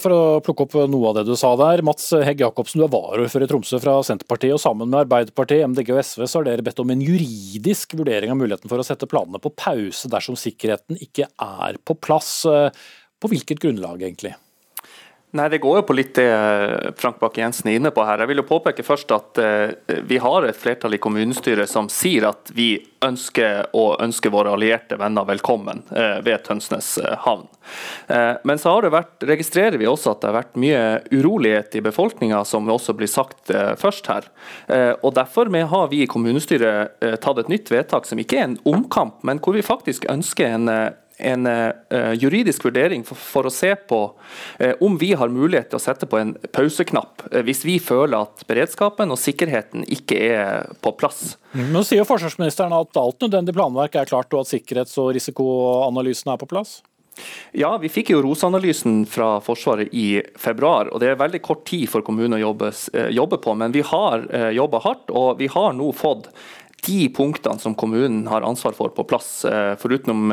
[0.00, 1.82] For å plukke opp noe av det du sa der.
[1.84, 5.92] Mats Hegg Jacobsen, du er varaordfører i Tromsø fra Senterpartiet, og sammen med Arbeiderpartiet, MDG
[5.94, 9.08] og SV så har dere bedt om en juridisk vurdering av muligheten for å sette
[9.10, 12.42] planene på pause dersom sikkerheten ikke er på plass.
[12.46, 14.36] På hvilket grunnlag, egentlig?
[15.30, 18.22] Nei, Det går jo på litt det eh, Frank Bakke-Jensen er inne på her.
[18.22, 22.28] Jeg vil jo påpeke først at uh, vi har et flertall i kommunestyret som sier
[22.28, 26.94] at vi ønsker å ønske våre allierte venner velkommen uh, ved Tønsnes
[27.26, 27.48] havn.
[28.46, 32.68] men så vært, registrerer vi også at det har vært mye urolighet i befolkninga, som
[32.70, 34.28] også blir sagt først her.
[35.02, 39.18] og Derfor har vi i kommunestyret tatt et nytt vedtak som ikke er en omkamp,
[39.26, 40.70] men hvor vi faktisk ønsker en
[41.18, 44.00] en uh, juridisk vurdering for, for, å se på
[44.60, 48.26] uh, om vi har mulighet til å sette på en pauseknapp uh, hvis vi føler
[48.26, 51.36] at beredskapen og sikkerheten ikke er på plass.
[51.56, 56.42] Nå sier forsvarsministeren at alt nødvendig planverk er klart og at sikkerhets- og risikoanalysen er
[56.42, 56.82] på plass?
[57.56, 60.90] Ja, vi fikk jo ROS-analysen fra Forsvaret i februar.
[60.92, 62.68] og Det er veldig kort tid for kommunen å jobbe,
[63.16, 65.08] jobbe på, men vi har jobba hardt.
[65.08, 66.28] Og vi har nå fått
[66.86, 69.46] de punktene som kommunen har ansvar for på plass,
[69.80, 70.28] foruten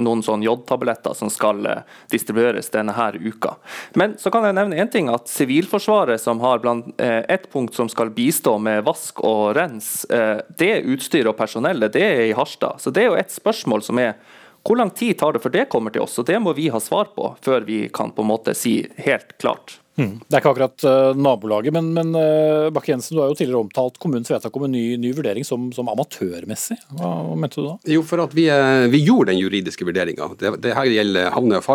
[0.00, 1.66] noen sånn jodtabletter som skal
[2.12, 3.56] distribueres denne her uka.
[3.98, 7.90] Men så kan jeg nevne en ting, at Sivilforsvaret, som har blant ett punkt som
[7.92, 12.80] skal bistå med vask og rens, det utstyret og personellet det er i Harstad.
[12.80, 14.14] Så det er jo et spørsmål som er
[14.60, 16.18] hvor lang tid tar det før det kommer til oss?
[16.20, 19.36] Og Det må vi ha svar på før vi kan på en måte si helt
[19.40, 19.78] klart.
[20.00, 20.12] Mm.
[20.24, 23.98] Det er ikke akkurat uh, nabolaget, men, men uh, Bakke-Jensen, du har jo tidligere omtalt
[24.00, 26.78] kommunens vedtak om en ny, ny vurdering som, som, amatørmessig.
[26.96, 27.74] Hva, hva, mente du da?
[27.92, 30.30] Jo, for at vi, uh, vi gjorde den juridiske vurderinga.
[30.40, 31.66] Det, det, her gjelder havne- og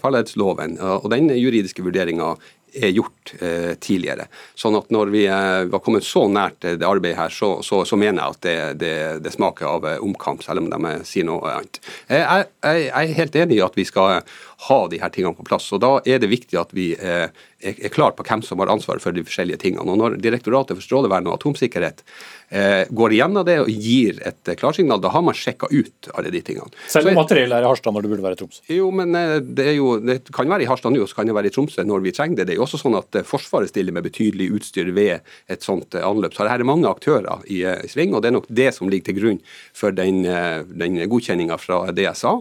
[0.00, 0.78] farledsloven.
[0.80, 2.34] og Den juridiske vurderinga
[2.74, 4.26] er gjort eh, tidligere.
[4.58, 7.98] Sånn at når vi eh, var kommet så nært det arbeidet her, så, så, så
[8.00, 8.94] mener jeg at det, det,
[9.24, 11.80] det, smaker av eh, omkamp, selv om de sier noe annet.
[12.08, 14.20] Jeg, jeg, jeg, er helt enig i at vi skal
[14.68, 15.70] ha de her tingene på plass.
[15.74, 17.28] og Da er det viktig at vi eh,
[17.60, 19.86] er klar på hvem som har ansvaret for de forskjellige tingene.
[19.92, 22.02] Og Når Direktoratet for strålevern og atomsikkerhet
[22.48, 26.32] eh, går igjennom det og gir et eh, klarsignal, da har man sjekka ut alle
[26.32, 26.72] de tingene.
[26.90, 28.62] Selv om materiellet er i Harstad når det burde være i Tromsø?
[28.72, 31.36] Jo, men det det, jo, det, kan være i Harstad nå, og så kan det
[31.36, 32.48] være i Tromsø når vi trenger det.
[32.48, 36.34] Det er jo også sånn at Forsvaret stiller med betydelig utstyr ved et sånt anløp.
[36.34, 38.90] Så det her er mange aktører i, i sving, og det er nok det som
[38.90, 39.42] ligger til grunn
[39.76, 42.34] for den, den godkjenninga fra DSA.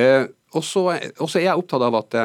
[0.00, 0.24] Eh,
[0.54, 2.16] og så er jeg opptatt av at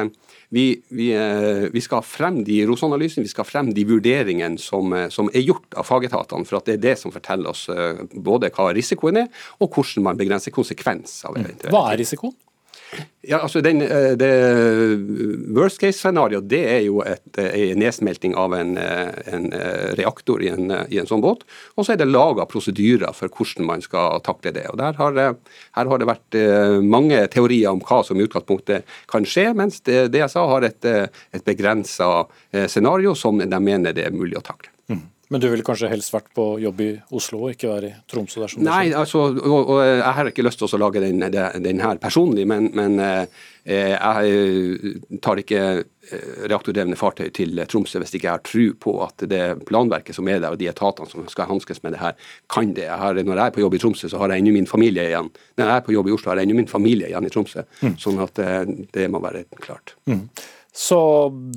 [0.50, 5.06] vi, vi, eh, vi, skal frem de ROS-analysene, vi skal frem de vurderingene som, eh,
[5.14, 6.46] som, er gjort av fagetatene.
[6.48, 9.28] For at det er det som forteller oss eh, både hva risikoen er,
[9.62, 11.70] og hvordan man begrenser konsekvens av eventuelt.
[11.70, 12.34] Hva er risikoen?
[13.22, 14.30] Ja, altså den, eh, det
[15.54, 20.48] Worst case-scenario det er jo et, en nedsmelting av en, eh, en eh, reaktor i
[20.48, 21.44] en, i en, sånn båt.
[21.76, 24.66] Og så er det laga prosedyrer for hvordan man skal takle det.
[24.72, 25.20] Og har,
[25.76, 26.40] Her har det vært
[26.82, 30.84] mange teorier om hva som i utgangspunktet kan skje, mens det jeg sa har et,
[30.84, 32.24] et begrensa
[32.66, 34.72] scenario som de mener det er mulig å takle.
[35.30, 38.40] Men du ville kanskje helst vært på jobb i Oslo og ikke være i Tromsø?
[38.42, 42.00] dersom Nei, altså, og, og, jeg har ikke lyst til å lage den, den her
[42.02, 48.26] personlig, men, men eh, jeg eh, tar ikke eh, reaktordrevne fartøy til Tromsø hvis ikke
[48.26, 51.50] jeg har tro på at det planverket som er der, og de etatene som skal
[51.52, 52.18] hanskes med det her,
[52.50, 52.88] kan det.
[52.88, 55.06] Jeg har, når jeg er på jobb i Tromsø, så har jeg ennå min familie
[55.12, 55.30] igjen.
[55.54, 57.68] Når jeg er på jobb i Oslo, har jeg ennå min familie igjen i Tromsø.
[57.86, 57.98] Mm.
[58.02, 58.62] Sånn at eh,
[58.98, 59.94] det må være klart.
[60.10, 60.26] Mm.
[60.74, 61.00] Så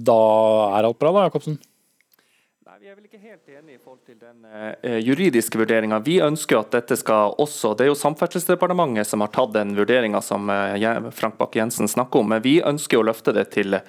[0.06, 0.24] da
[0.78, 1.58] er alt bra, da, Jacobsen?
[2.94, 4.44] Er vel ikke helt enig i forhold til den
[4.86, 5.98] eh, juridiske vurderinga.
[6.06, 10.20] Vi ønsker at dette skal også Det er jo Samferdselsdepartementet som har tatt den vurderinga
[10.22, 12.30] som eh, Frank Bakke-Jensen snakker om.
[12.30, 13.80] Men vi ønsker å løfte det til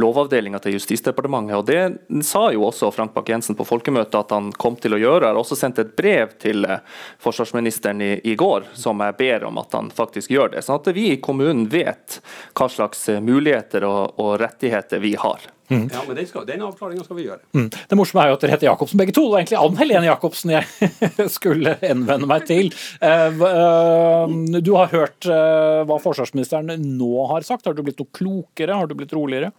[0.00, 1.58] lovavdelinga til Justisdepartementet.
[1.58, 5.26] og Det sa jo også Frank Bakke-Jensen på folkemøtet at han kom til å gjøre.
[5.26, 6.80] Jeg har også sendt et brev til eh,
[7.20, 10.64] forsvarsministeren i, i går som jeg ber om at han faktisk gjør det.
[10.64, 12.22] Sånn at vi i kommunen vet
[12.56, 15.50] hva slags muligheter og, og rettigheter vi har.
[15.74, 15.88] Mm.
[15.92, 17.42] Ja, men Den, skal, den avklaringa skal vi gjøre.
[17.56, 17.68] Mm.
[17.90, 19.26] Det morsomme er jo at dere heter Jacobsen begge to.
[19.26, 22.70] Det var egentlig Ann Helene Jacobsen jeg skulle henvende meg til.
[23.00, 27.68] Eh, eh, du har hørt eh, hva forsvarsministeren nå har sagt.
[27.68, 28.78] Har du blitt noe klokere?
[28.78, 29.52] Har du blitt roligere?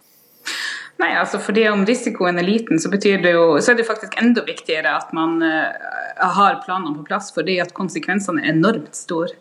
[0.96, 4.14] Nei, altså fordi Om risikoen er liten, så, betyr det jo, så er det faktisk
[4.22, 9.34] enda viktigere at man har planene på plass, fordi at konsekvensene er enormt store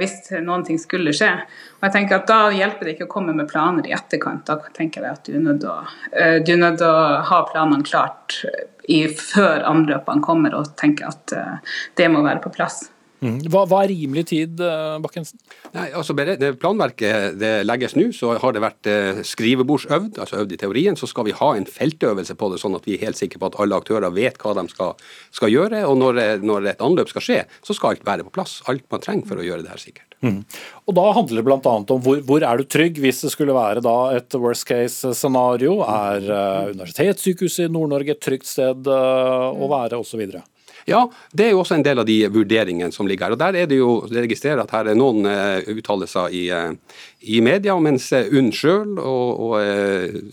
[0.00, 1.30] hvis noen ting skulle skje.
[1.78, 4.44] Og jeg tenker at Da hjelper det ikke å komme med planer i etterkant.
[4.48, 8.44] Da tenker jeg at du er nødt til å, eh, ha planene klart
[8.88, 12.84] i, før anløpene kommer, og tenke at eh, det må være på plass.
[13.24, 13.38] Mm.
[13.48, 15.40] Hva, hva, er rimelig tid, eh, Bakkensen?
[15.72, 20.52] Nei, altså det Planverket det legges nå, så har det vært eh, skrivebordsøvd, altså øvd
[20.52, 20.98] i teorien.
[21.00, 23.50] Så skal vi ha en feltøvelse på det, sånn at vi er helt sikre på
[23.50, 24.92] at alle aktører vet hva de skal,
[25.34, 25.84] skal gjøre.
[25.88, 28.60] Og når, eh, når, et anløp skal skje, så skal alt være på plass.
[28.70, 30.10] Alt man trenger for å gjøre det her sikkert.
[30.24, 30.40] Mm.
[30.88, 31.60] Og Da handler det bl.a.
[31.64, 33.84] om hvor, hvor, er du trygg hvis det skulle være
[34.16, 35.80] et worst case-scenario.
[35.84, 40.24] Er uh, Universitetssykehuset i Nord-Norge et trygt sted uh, å være, osv.?
[40.88, 41.00] Ja,
[41.32, 43.36] det er jo også en del av de vurderingene som ligger her.
[43.36, 46.74] og Der er det jo registrerer at her er noen uh, uttalelser i, uh,
[47.24, 48.92] i, media, mens uh, UNN sjøl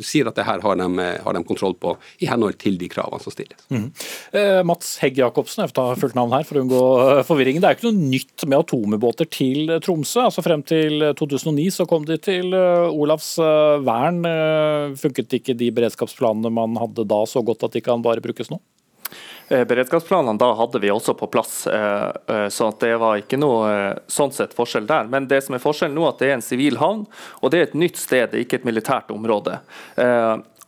[0.04, 0.88] sier at det her har de,
[1.24, 3.64] har de, kontroll på i henhold til de kravene som stilles.
[3.72, 3.88] Mm.
[4.68, 6.82] Mats Hegg Jacobsen, jeg får ta fullt navn her for å unngå
[7.28, 7.64] forvirringen.
[7.64, 10.26] Det er ikke noe nytt med atomubåter til Tromsø.
[10.28, 13.34] altså Frem til 2009 så kom de til Olavs
[13.86, 14.22] vern.
[15.02, 18.62] Funket ikke de beredskapsplanene man hadde da så godt at de kan bare brukes nå?
[19.52, 23.98] Eh, beredskapsplanene da hadde vi også på plass, eh, eh, så det var ikke noe
[24.08, 25.10] sånn sett forskjell der.
[25.12, 27.04] Men det som er forskjellen nå, at det er en sivil havn,
[27.42, 29.58] og det er et nytt sted, er ikke et militært område.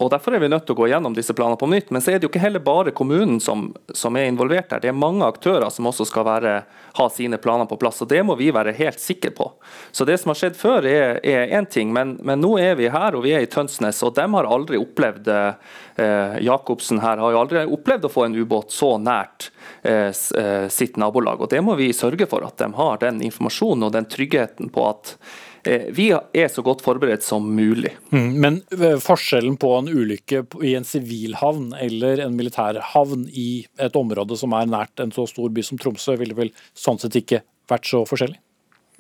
[0.01, 1.91] Og Derfor er vi nødt til å gå gjennom disse planene på nytt.
[1.93, 4.81] Men så er det jo ikke heller bare kommunen som, som er involvert her.
[4.81, 6.53] Det er mange aktører som også skal være,
[6.97, 8.01] ha sine planer på plass.
[8.01, 9.51] og Det må vi være helt sikre på.
[9.91, 11.21] Så Det som har skjedd før er
[11.53, 14.01] én ting, men, men, nå er vi her og vi er i Tønsnes.
[14.03, 18.35] og De har aldri opplevd eh, Jacobsen her har jo aldri opplevd å få en
[18.35, 19.51] ubåt så nært
[19.85, 21.41] eh, eh sitt nabolag.
[21.41, 24.89] og Det må vi sørge for at de har den informasjonen og den tryggheten på
[24.89, 25.17] at
[25.65, 27.93] vi er så godt forberedt som mulig.
[28.11, 33.27] Mm, men eh, forskjellen på en ulykke i en sivil havn eller en militær havn
[33.29, 36.99] i et område som er nært en så stor by som Tromsø, ville vel sånn
[37.01, 38.39] sett ikke vært så forskjellig?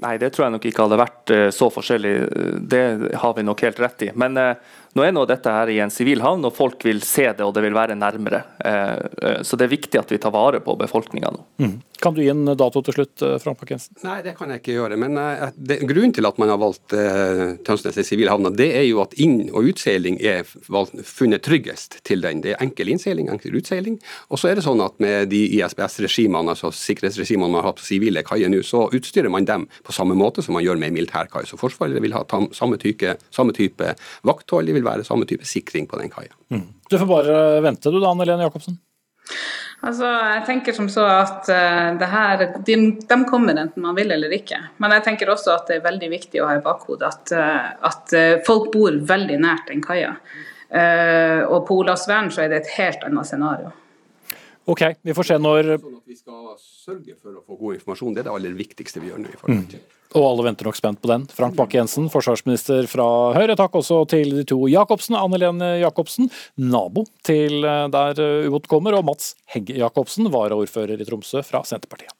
[0.03, 2.13] Nei, det tror jeg nok ikke hadde vært eh, så forskjellig.
[2.71, 2.83] Det
[3.21, 4.13] har vi nok helt rett i.
[4.15, 4.39] Men
[4.93, 7.55] nå er nå dette her i en sivil havn, og folk vil se det og
[7.55, 8.43] det vil være nærmere.
[8.61, 8.91] Eh,
[9.25, 11.45] eh, så det er viktig at vi tar vare på befolkninga nå.
[11.63, 11.73] Mm.
[12.03, 13.95] Kan du gi en dato til slutt, eh, Frank Bakkensen?
[14.03, 14.97] Nei, det kan jeg ikke gjøre.
[14.99, 15.17] Men
[15.55, 18.99] det, grunnen til at man har valgt uh, Tønsnes i sivil havn, det er jo
[19.01, 22.43] at inn- og utseiling er valgt, funnet tryggest til den.
[22.43, 23.97] Det er enkel innseiling, enkel utseiling.
[24.29, 27.87] Og så er det sånn at med de ISBS-regimene, altså sikkerhetsregimene man har hatt på
[27.87, 31.45] sivile kaier nå, så utstyrer man dem på samme måte som man gjør med militærkai.
[31.49, 33.95] Så Forsvaret vil ha samme type, samme type
[34.27, 34.67] vakthold.
[34.67, 36.33] De vil være samme type sikring på den kaia.
[36.53, 36.67] Mm.
[36.89, 38.79] Du får bare vente du da, Anne Lene Jacobsen.
[39.83, 44.13] Altså, jeg tenker som så at uh, det her, de, de, kommer enten man vil
[44.15, 44.59] eller ikke.
[44.79, 47.73] Men jeg tenker også at det er veldig viktig å ha i bakhodet at, uh,
[47.89, 50.15] at uh, folk bor veldig nært den kaia.
[50.73, 53.69] og på Olavsvern så er det et helt annet scenario.
[54.69, 58.13] Ok, vi får se når sånn at Vi skal sørge for å få god informasjon.
[58.15, 59.33] Det er det aller viktigste vi gjør nå.
[59.33, 59.83] i forhold til.
[59.83, 59.99] Mm.
[60.13, 61.25] Og alle venter nok spent på den.
[61.33, 63.57] Frank Bakke-Jensen, forsvarsminister fra Høyre.
[63.59, 65.17] Takk også til de to Jacobsen.
[65.17, 66.29] Anne Lene Jacobsen,
[66.61, 71.65] nabo til eh, der eh, ubåten kommer, og Mats Hegge Jacobsen, varaordfører i Tromsø fra
[71.67, 72.13] Senterpartiet.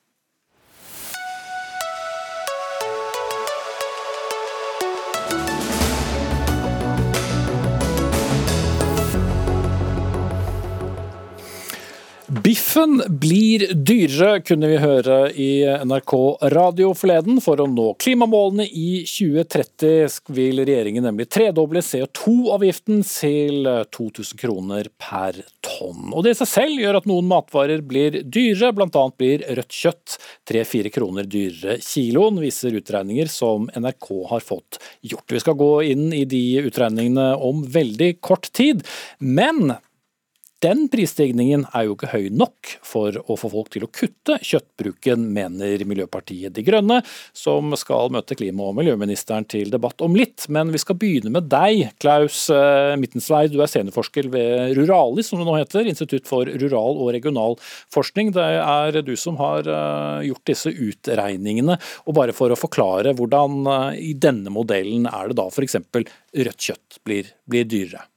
[12.53, 16.11] Biffen blir dyrere, kunne vi høre i NRK
[16.53, 17.39] Radio forleden.
[17.41, 23.65] For å nå klimamålene i 2030 vil regjeringen nemlig tredoble CO2-avgiften til
[23.97, 26.11] 2000 kroner per tonn.
[26.11, 29.05] Og Det i seg selv gjør at noen matvarer blir dyrere, bl.a.
[29.17, 30.19] blir rødt kjøtt
[30.51, 35.25] 3-4 kroner dyrere kiloen, viser utregninger som NRK har fått gjort.
[35.25, 38.85] Vi skal gå inn i de utregningene om veldig kort tid.
[39.17, 39.73] Men
[40.63, 45.27] den prisstigningen er jo ikke høy nok for å få folk til å kutte kjøttbruken,
[45.35, 47.01] mener Miljøpartiet De Grønne,
[47.35, 50.47] som skal møte klima- og miljøministeren til debatt om litt.
[50.53, 53.23] Men vi skal begynne med deg, Klaus Mittensveid.
[53.23, 53.47] Mittensvei.
[53.51, 57.57] Du er seniorforsker ved Ruralis, som det nå heter, Institutt for rural og regional
[57.93, 58.33] forskning.
[58.33, 61.77] Det er du som har eh, gjort disse utregningene.
[62.07, 65.79] Og bare for å forklare, hvordan eh, i denne modellen er det da f.eks.
[65.83, 68.07] rødt kjøtt blir, blir dyrere?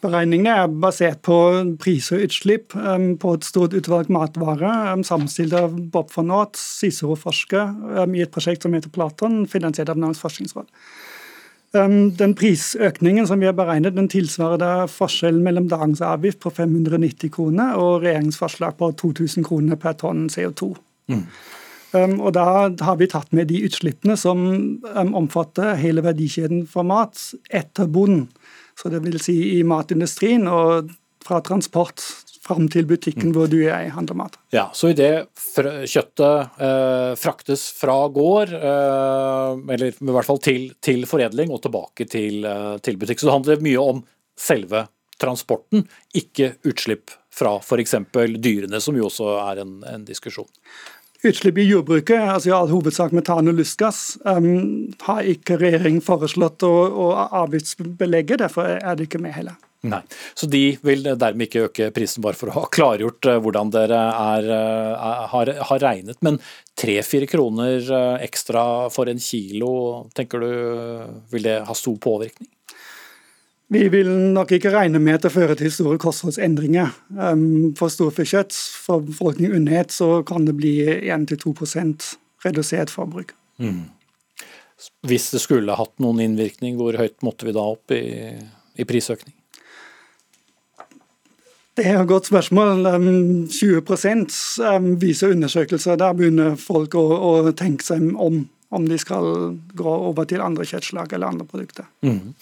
[0.00, 1.36] Beregningene er basert på
[1.82, 8.24] pris og utslipp på et stort utvalg matvarer, sammenstilt av Bob von Naat, Cicero-forsker, i
[8.24, 10.70] et prosjekt som heter Platon, finansiert av Norges forskningsråd.
[11.70, 17.30] Den prisøkningen som vi har beregnet, den tilsvarer da forskjellen mellom dagens avgift på 590
[17.36, 20.72] kroner og regjeringens forslag på 2000 kroner per tonn CO2.
[21.12, 21.26] Mm.
[21.92, 24.42] Um, og Da har vi tatt med de utslippene som
[24.82, 27.18] um, omfatter hele verdikjeden for mat
[27.50, 28.28] etter bonden.
[28.80, 30.90] Så det vil si i matindustrien og
[31.26, 32.00] fra transport
[32.40, 33.34] fram til butikken mm.
[33.36, 34.38] hvor du er i handler mat.
[34.54, 41.04] Ja, Så idet kjøttet eh, fraktes fra gård, eh, eller i hvert fall til, til
[41.08, 44.02] foredling og tilbake til, eh, til, butikk, så det handler mye om
[44.40, 44.86] selve
[45.20, 45.84] transporten,
[46.16, 47.94] ikke utslipp fra f.eks.
[48.40, 50.48] dyrene, som jo også er en, en diskusjon.
[51.20, 56.64] Utslipp i jordbruket, altså i all hovedsak metan og lystgass, um, har ikke regjeringen foreslått
[56.64, 57.08] å, å
[57.42, 58.38] avgiftsbelegge.
[58.40, 59.58] Derfor er det ikke med heller.
[59.84, 60.00] Nei,
[60.36, 64.00] Så de vil dermed ikke øke prisen, bare for å ha klargjort uh, hvordan dere
[64.00, 66.20] er, er, har, har, regnet.
[66.24, 66.40] Men
[66.80, 69.72] tre-fire kroner uh, ekstra for en kilo,
[70.16, 70.50] tenker du
[71.32, 72.48] vil det ha stor påvirkning?
[73.70, 76.90] Vi vil nok ikke regne med at det fører til store kostholdsendringer.
[77.14, 80.74] Um, for storfekjøtt, for befolkning under ett, så kan det bli
[81.06, 81.54] 1-2
[82.44, 83.30] redusert forbruk.
[83.62, 83.84] Mm.
[85.06, 88.34] Hvis det skulle hatt noen innvirkning, hvor høyt måtte vi da opp i,
[88.74, 89.36] i prisøkning?
[91.78, 92.82] Det er et godt spørsmål.
[93.54, 94.26] 20 um,
[94.66, 96.00] um, viser undersøkelser.
[96.00, 99.24] Der begynner folk å, å tenke seg om om de skal
[99.74, 101.88] gå over til andre kjøttslag eller andre produkter.
[102.06, 102.34] Mm.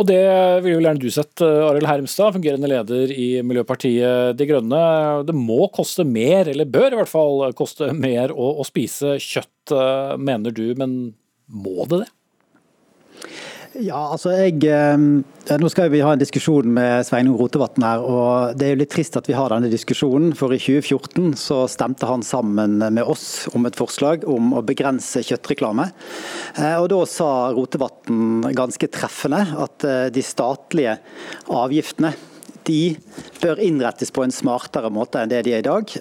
[0.00, 0.22] Og Det
[0.64, 4.82] ville jo gjerne du sett, eh, Arild Hermstad, fungerende leder i Miljøpartiet De Grønne.
[5.28, 9.74] Det må koste mer, eller bør i hvert fall koste mer å, å spise kjøtt,
[9.76, 11.14] eh, mener du, men
[11.46, 12.10] må det det?
[13.76, 18.00] Ja, altså jeg, eh, Nå skal vi ha en diskusjon med Sveinung Rotevatn her.
[18.00, 20.32] og Det er jo litt trist at vi har denne diskusjonen.
[20.34, 25.20] For i 2014 så stemte han sammen med oss om et forslag om å begrense
[25.20, 25.90] kjøttreklame.
[26.56, 30.96] Eh, og Da sa Rotevatn ganske treffende at eh, de statlige
[31.52, 32.14] avgiftene
[32.66, 32.96] de
[33.40, 35.92] bør innrettes på en smartere måte enn det de er i dag.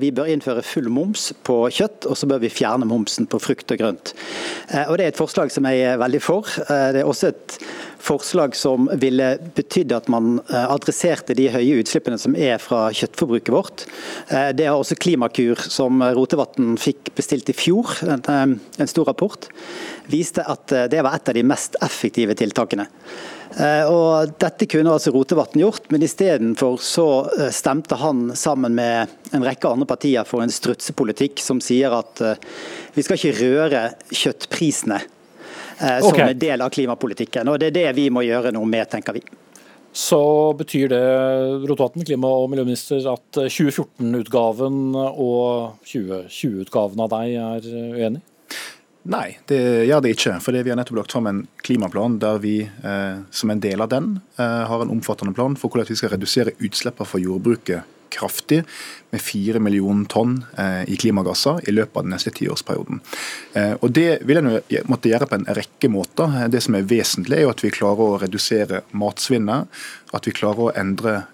[0.00, 3.74] Vi bør innføre full moms på kjøtt, og så bør vi fjerne momsen på frukt
[3.74, 4.14] og grønt.
[4.88, 6.48] Og Det er et forslag som jeg er veldig for.
[6.68, 7.58] Det er også et
[8.04, 13.52] forslag som ville betydd at man eh, adresserte de høye utslippene som er fra kjøttforbruket
[13.54, 13.86] vårt.
[14.28, 19.48] Eh, det har også Klimakur, som Rotevatn fikk bestilt i fjor, eh, en stor rapport,
[20.12, 22.86] viste at det var et av de mest effektive tiltakene.
[23.54, 27.06] Og Dette kunne altså Rotevatn gjort, men istedenfor så
[27.54, 32.22] stemte han sammen med en rekke andre partier for en strutsepolitikk som sier at
[32.96, 34.98] vi skal ikke røre kjøttprisene.
[35.78, 36.30] Eh, som okay.
[36.30, 37.48] en del av klimapolitikken.
[37.48, 39.24] Og Det er det vi må gjøre noe med, tenker vi.
[39.94, 40.20] Så
[40.58, 41.02] betyr det
[41.68, 48.22] Rotevatn, klima- og miljøminister, at 2014-utgaven og 2020-utgaven av deg er uenig?
[49.04, 50.38] Nei, det gjør det ikke.
[50.40, 53.90] For Vi har nettopp lagt fram en klimaplan der vi eh, som en del av
[53.92, 58.62] den eh, har en omfattende plan for hvordan vi skal redusere utslippene fra jordbruket kraftig,
[59.10, 63.00] med 4 millioner tonn eh, i klimagasser i løpet av den neste tiårsperioden.
[63.58, 64.50] Eh, og Det vil en
[64.90, 66.48] måtte gjøre på en rekke måter.
[66.50, 69.82] Det som er vesentlig, er jo at vi klarer å redusere matsvinnet,
[70.14, 71.24] at vi klarer å endre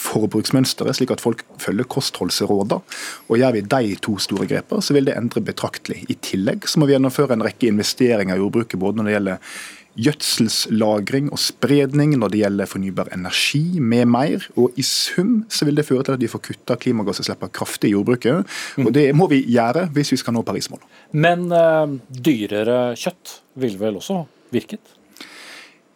[0.00, 2.82] forbruksmønsteret, slik at folk følger kostholdsrådene.
[3.28, 6.04] Og Gjør vi de to store grepene, så vil det endre betraktelig.
[6.08, 9.50] I tillegg så må vi gjennomføre en rekke investeringer i jordbruket, både når det gjelder
[9.96, 14.44] gjødselslagring og spredning når det gjelder fornybar energi med mer.
[14.60, 17.96] Og i sum så vil det føre til at vi får kutta klimagassutslippene kraftig i
[17.96, 18.56] jordbruket.
[18.82, 20.88] Og det må vi gjøre hvis vi skal nå Parismålene.
[21.16, 24.20] Men uh, dyrere kjøtt vil vel også
[24.54, 24.95] virket?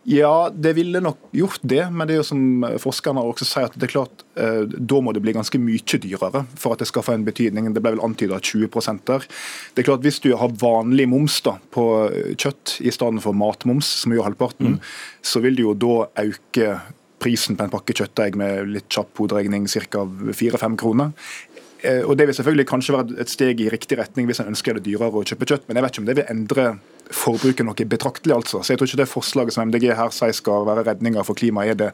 [0.08, 3.74] Ja, det ville nok gjort det, men det er jo som forskerne også sier at
[3.76, 7.04] det er klart, eh, da må det bli ganske mye dyrere for at det skal
[7.04, 7.68] få en betydning.
[7.74, 8.70] Det ble vel antyda 20
[9.04, 9.26] der.
[9.74, 11.84] Det er klart Hvis du har vanlig moms da, på
[12.32, 14.80] kjøtt i stedet for matmoms, som er jo halvparten, mm.
[15.22, 16.80] så vil det jo da øke
[17.20, 20.06] prisen på en pakke kjøttdeig med litt kjapp hoderegning ca.
[20.32, 21.12] 4-5 kroner.
[21.82, 24.76] Eh, og Det vil selvfølgelig kanskje være et steg i riktig retning hvis en ønsker
[24.76, 26.66] det dyrere å kjøpe kjøtt, men jeg vet ikke om det vil endre
[27.14, 28.34] forbruket noe betraktelig.
[28.34, 28.62] altså.
[28.62, 31.74] Så jeg tror ikke det forslaget som MDG her sier skal være redninga for klimaet,
[31.74, 31.90] er det.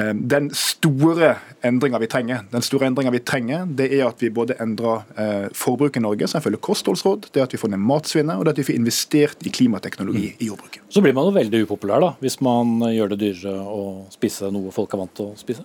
[0.00, 1.34] Eh, den store
[1.64, 6.00] endringa vi trenger, den store vi trenger, det er at vi både endrer eh, forbruket
[6.00, 8.58] i Norge, som følger kostholdsråd, det er at vi får ned matsvinnet, og det er
[8.58, 10.36] at vi får investert i klimateknologi mm.
[10.38, 10.82] i jordbruket.
[10.88, 14.74] Så blir man jo veldig upopulær da, hvis man gjør det dyrere å spise noe
[14.74, 15.64] folk er vant til å spise?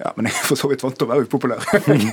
[0.00, 1.64] Ja, men jeg er for så vidt vant til å være upopulær.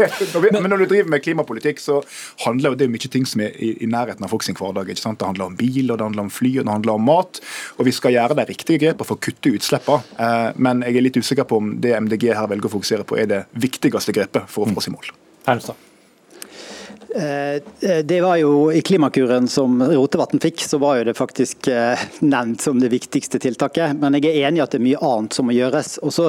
[0.64, 2.00] men når du driver med klimapolitikk, så
[2.44, 4.92] handler det jo mye ting som er i, nærheten av folk sin hverdag.
[4.92, 5.20] ikke sant?
[5.22, 7.42] Det handler om bil, og det handler om fly, og det handler om mat.
[7.78, 10.18] Og vi skal gjøre de riktige grepene for å kutte utslippene.
[10.28, 13.20] Eh, men jeg er litt usikker på om det MDG her velger å fokusere på,
[13.22, 15.14] er det viktigste grepet for å få oss i mål.
[15.48, 15.87] Hernstad.
[17.16, 22.00] Eh, det var jo I Klimakuren som Rotevatn fikk, så var jo det faktisk eh,
[22.20, 23.96] nevnt som det viktigste tiltaket.
[24.00, 25.98] Men jeg er enig i at det er mye annet som må gjøres.
[26.04, 26.28] Og så,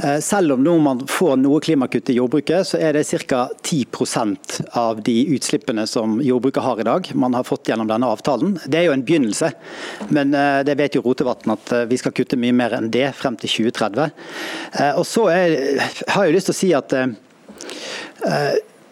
[0.00, 3.46] eh, selv om nå man får noe klimakutt i jordbruket, så er det ca.
[3.62, 8.56] 10% av de utslippene som jordbruket har i dag, man har fått gjennom denne avtalen.
[8.64, 9.52] Det er jo en begynnelse,
[10.14, 10.32] men
[10.66, 14.12] det vet jo Rotevatn at vi skal kutte mye mer enn det frem til 2030.
[14.98, 15.56] Og så er,
[16.12, 16.94] har jeg lyst til å si at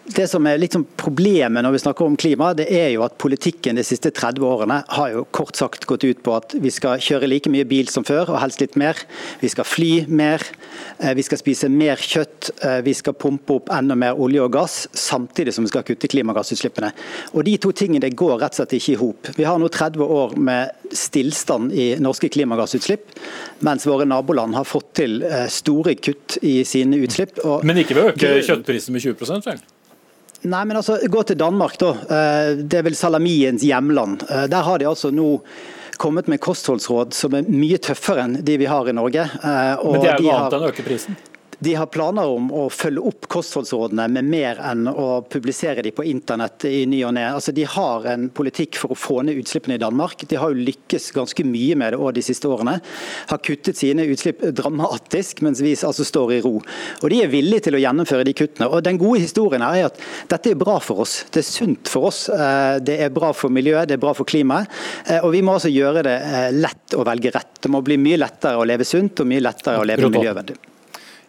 [0.05, 3.15] det som er litt sånn Problemet når vi snakker om klima, det er jo at
[3.21, 7.01] politikken de siste 30 årene har jo kort sagt gått ut på at vi skal
[7.01, 8.97] kjøre like mye bil som før, og helst litt mer.
[9.41, 10.41] Vi skal fly mer,
[10.99, 14.51] eh, vi skal spise mer kjøtt, eh, vi skal pumpe opp enda mer olje og
[14.55, 16.91] gass, samtidig som vi skal kutte klimagassutslippene.
[17.33, 19.29] Og De to tingene går rett og slett ikke i hop.
[19.37, 23.13] Vi har nå 30 år med stillstand i norske klimagassutslipp,
[23.61, 27.37] mens våre naboland har fått til eh, store kutt i sine utslipp.
[27.63, 29.65] Men ikke ved å øke kjøttprisen med 20 vel?
[30.45, 31.93] Nei, men altså, Gå til Danmark, da.
[32.05, 34.27] Eh, det er vel salamiens hjemland.
[34.29, 35.39] Eh, der har de altså nå
[35.97, 39.25] kommet med kostholdsråd som er mye tøffere enn de vi har i Norge.
[39.25, 41.17] Eh, men det er jo noe annet enn å øke prisen?
[41.59, 46.05] De har planer om å følge opp kostholdsrådene med mer enn å publisere de på
[46.07, 47.25] internett i ny og ne.
[47.37, 50.25] Altså, de har en politikk for å få ned utslippene i Danmark.
[50.27, 52.77] De har jo lykkes ganske mye med det de siste årene.
[53.31, 56.57] Har kuttet sine utslipp dramatisk, mens vi altså står i ro.
[57.01, 58.69] Og De er villige til å gjennomføre de kuttene.
[58.69, 60.01] Og Den gode historien her er at
[60.31, 61.21] dette er bra for oss.
[61.31, 62.25] Det er sunt for oss.
[62.29, 64.71] Eh, det er bra for miljøet, det er bra for klimaet.
[65.07, 67.59] Eh, og vi må altså gjøre det eh, lett å velge rett.
[67.61, 70.74] Det må bli mye lettere å leve sunt og mye lettere å leve miljøvennlig.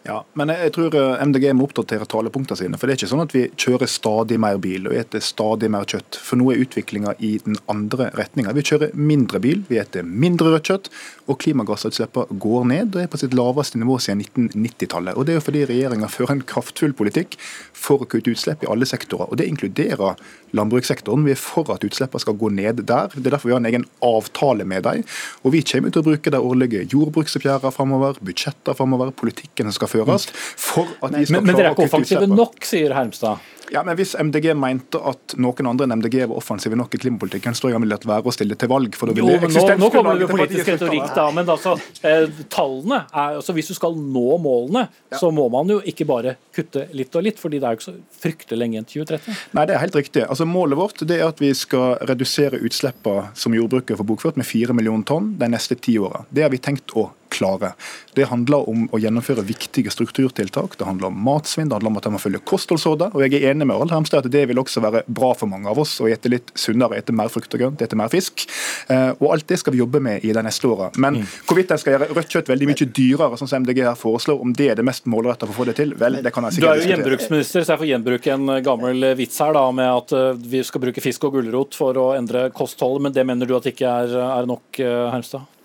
[0.07, 2.77] Ja, men jeg tror eh, MDG må oppdatere talepunktene sine.
[2.79, 5.83] For det er ikke sånn at vi kjører stadig mer bil og eter stadig mer
[5.89, 6.15] kjøtt.
[6.23, 8.53] For nå er utviklinga i den andre retninga.
[8.55, 10.87] Vi kjører mindre bil, vi eter mindre rødt kjøtt,
[11.27, 15.17] og klimagassutslippene går ned og er på sitt laveste nivå siden 1990-tallet.
[15.19, 17.35] Og Det er jo fordi regjeringa fører en kraftfull politikk
[17.75, 19.27] for å kutte utslipp i alle sektorer.
[19.27, 20.15] og Det inkluderer
[20.55, 21.27] landbrukssektoren.
[21.27, 23.11] Vi er for at utslippene skal gå ned der.
[23.11, 25.03] Det er derfor vi har en egen avtale med dem.
[25.43, 29.91] Og vi kommer til å bruke de årlige jordbruksoppgjørene framover, budsjetter framover, politikken som skal
[30.05, 30.27] føres.
[30.57, 33.37] for at de skal Men, men dere er klare ikke offensive nok, sier Hermstad.
[33.71, 37.55] Ja, men Hvis MDG mente at noen andre enn MDG var offensive nok i klimapolitikken,
[37.57, 38.95] så ville det være å stille til valg.
[38.95, 41.27] for da ville jo, nå, nå kommer det politisk retorikk, da.
[41.35, 45.79] Men altså, eh, tallene er, altså Hvis du skal nå målene, så må man jo
[45.81, 48.87] ikke bare kutte litt og litt, fordi det er jo ikke så fryktelig lenge enn
[48.87, 49.43] 2030.
[49.57, 50.25] Nei, det er helt riktig.
[50.27, 54.47] Altså Målet vårt det er at vi skal redusere utslippene som jordbruket får bokført med
[54.47, 56.23] 4 millioner tonn de neste ti åra.
[56.29, 57.73] Det har vi tenkt å klare.
[58.15, 60.77] Det handler om å gjennomføre viktige strukturtiltak.
[60.77, 63.09] Det handler om matsvinn, det handler om at de må følge kostholdsrådet.
[63.13, 65.69] Og jeg er enig med Harald Hermstad at det vil også være bra for mange
[65.71, 68.45] av oss å ete litt sunnere, ete mer frukt og grønt, ete mer fisk.
[68.91, 70.91] Eh, og alt det skal vi jobbe med i de neste åra.
[71.01, 74.39] Men hvorvidt en skal gjøre rødt kjøtt veldig mye dyrere, sånn som MDG her foreslår,
[74.43, 76.57] om det er det mest målretta for å få det til, vel, det kan jeg
[76.57, 79.91] sikkert Du er jo gjenbruksminister, så jeg får gjenbruke en gammel vits her da, med
[79.91, 83.49] at eh, vi skal bruke fisk og gulrot for å endre kostholdet, men det mener
[83.49, 85.56] du at ikke er, er nok, eh, Hermstad?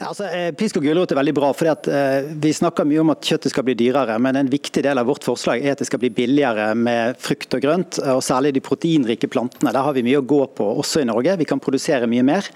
[0.00, 1.50] Altså, eh, Pisk og gulrot er veldig bra.
[1.52, 4.82] fordi at eh, Vi snakker mye om at kjøttet skal bli dyrere, men en viktig
[4.84, 8.22] del av vårt forslag er at det skal bli billigere med frukt og grønt, og
[8.24, 9.72] særlig de proteinrike plantene.
[9.74, 11.36] Der har vi mye å gå på også i Norge.
[11.40, 12.46] Vi kan produsere mye mer.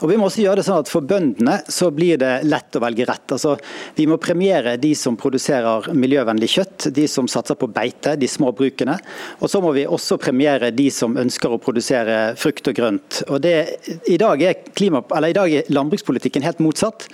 [0.00, 2.82] Og Vi må også gjøre det sånn at for bøndene så blir det lett å
[2.84, 3.26] velge rett.
[3.32, 3.56] Altså,
[3.96, 8.52] Vi må premiere de som produserer miljøvennlig kjøtt, de som satser på beite, de små
[8.56, 8.98] brukene.
[9.40, 13.22] Og så må vi også premiere de som ønsker å produsere frukt og grønt.
[13.28, 13.54] Og det,
[14.10, 17.06] i, dag er klima, eller I dag er landbrukspolitikken helt motsatt.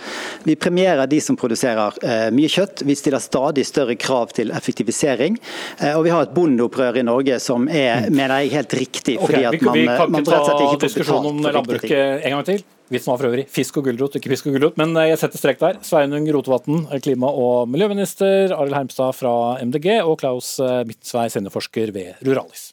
[0.46, 2.84] Vi premierer de som produserer eh, mye kjøtt.
[2.88, 5.38] Vi stiller stadig større krav til effektivisering.
[5.80, 9.18] Eh, og vi har et bondeopprør i Norge som er mener jeg, helt riktig.
[9.20, 11.30] Fordi okay, vi, man, vi kan man ikke rett og slett ta ikke får diskusjonen
[11.30, 12.02] om betalt for riktige ting.
[12.02, 12.66] landbruket en gang til.
[12.88, 14.80] Vitsen var for øvrig fisk og gulrot, ikke fisk og gulrot.
[14.80, 15.82] Men eh, jeg setter strek der.
[15.84, 18.54] Sveinung Rotevatn, klima- og miljøminister.
[18.56, 22.70] Arild Hermstad fra MDG og Klaus eh, Midtsvei, seniorforsker ved Ruralis.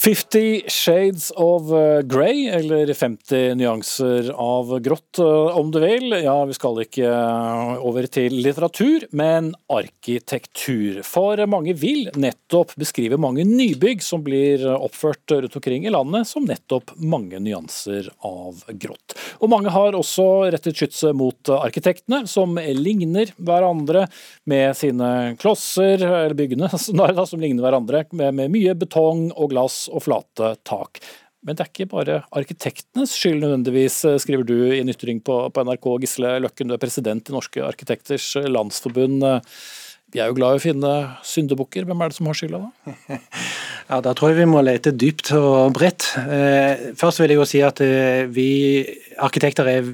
[0.00, 6.14] Fifty Shades of eh, Grey, eller 50 nyanser av grått, eh, om du vil.
[6.24, 11.02] Ja, vi skal ikke eh, over til litteratur, men arkitektur.
[11.04, 16.48] For mange vil nettopp beskrive mange nybygg som blir oppført rundt omkring i landet, som
[16.48, 19.18] nettopp mange nyanser av grått.
[19.44, 24.08] Og mange har også rettet skytset mot arkitektene, som ligner hverandre
[24.48, 30.54] med sine klosser, eller byggene som ligner hverandre, med mye betong og glass og flate
[30.66, 31.02] tak.
[31.44, 35.62] Men det er ikke bare arkitektenes skyld nødvendigvis, skriver du i en ytring på, på
[35.64, 35.86] NRK.
[36.02, 39.24] Gisle Løkken, du er president i Norske arkitekters landsforbund.
[40.10, 40.92] Vi er jo glad i å finne
[41.26, 41.86] syndebukker.
[41.86, 43.18] Hvem er det som har skylda da?
[43.90, 46.12] Ja, Da tror jeg vi må lete dypt og bredt.
[46.20, 48.50] Eh, Først vil jeg jo si at eh, vi
[49.18, 49.88] arkitekter er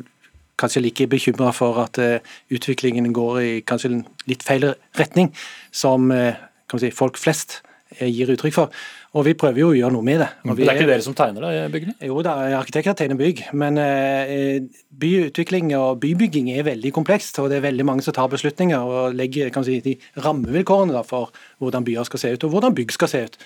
[0.60, 5.30] kanskje like bekymra for at eh, utviklingen går i kanskje litt feil retning,
[5.72, 6.36] som eh,
[6.80, 7.65] si, folk flest eh,
[8.00, 8.72] gir uttrykk for.
[9.16, 10.28] Og vi prøver jo å gjøre noe med det.
[10.44, 11.94] Men vi det er ikke dere som tegner det, byggene?
[12.08, 14.58] Jo da, arkitekter tegner bygg, men eh,
[14.90, 17.38] byutvikling og bybygging er veldig komplekst.
[17.42, 21.04] Og det er veldig mange som tar beslutninger og legger kan si, de rammevilkårene da,
[21.06, 21.32] for
[21.62, 23.40] hvordan byer skal se ut, og hvordan bygg skal se ut.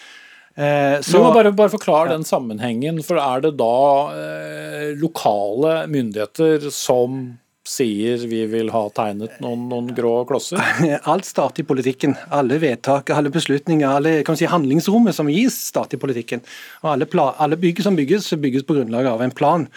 [0.57, 3.77] Eh, Så, du må bare, bare forklare den sammenhengen, for er det da
[4.17, 7.39] eh, lokale myndigheter som
[7.69, 10.61] sier vi vil ha tegnet noen, noen grå klosser?
[11.11, 12.17] Alt starter i politikken.
[12.33, 16.45] Alle vedtak, alle beslutninger, alle kan si, handlingsrommet som gis, starter i politikken.
[16.85, 19.69] Og alle, alle bygg som bygges, bygges på grunnlag av en plan.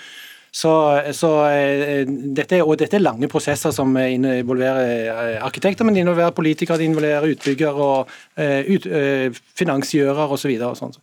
[0.54, 6.04] Så, så eh, dette, og dette er lange prosesser som involverer eh, arkitekter, men det
[6.04, 8.86] involverer politikere, det involverer utbygger og eh, ut,
[9.58, 10.54] finansiører osv.
[10.78, 10.94] Sånn.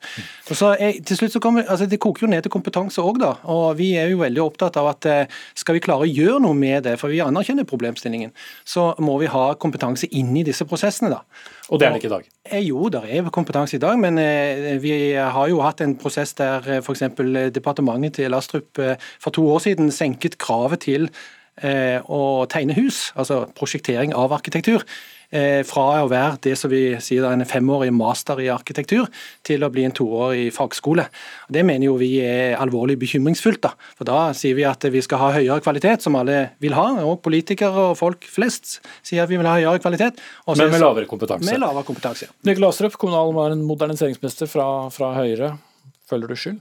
[0.46, 3.32] Til slutt så kommer, altså Det koker jo ned til kompetanse òg, da.
[3.50, 5.08] Og vi er jo veldig opptatt av at
[5.58, 8.30] skal vi klare å gjøre noe med det, for vi anerkjenner problemstillingen,
[8.62, 11.10] så må vi ha kompetanse inn i disse prosessene.
[11.10, 11.24] da.
[11.70, 12.30] Og det er det ikke i dag?
[12.66, 14.18] Jo, det er kompetanse i dag, men
[14.82, 17.06] vi har jo hatt en prosess der f.eks.
[17.54, 21.08] departementet til Astrup for to år siden senket kravet til
[21.62, 24.84] eh, å tegne hus, altså prosjektering av arkitektur.
[25.30, 29.06] eh, Fra å være det som vi sier er en femårig master i arkitektur,
[29.46, 31.04] til å bli en toårig fagskole.
[31.50, 33.60] Det mener jo vi er alvorlig bekymringsfullt.
[33.60, 33.74] da.
[33.98, 36.88] For da sier vi at vi skal ha høyere kvalitet, som alle vil ha.
[37.04, 40.18] Og politikere og folk flest sier at vi vil ha høyere kvalitet.
[40.48, 41.50] Men med lavere kompetanse.
[41.50, 42.34] Med lavere kompetanse, ja.
[42.44, 45.58] Nikolai Astrup, kommunal- og moderniseringsminister fra, fra Høyre.
[46.10, 46.58] Føler du skyld?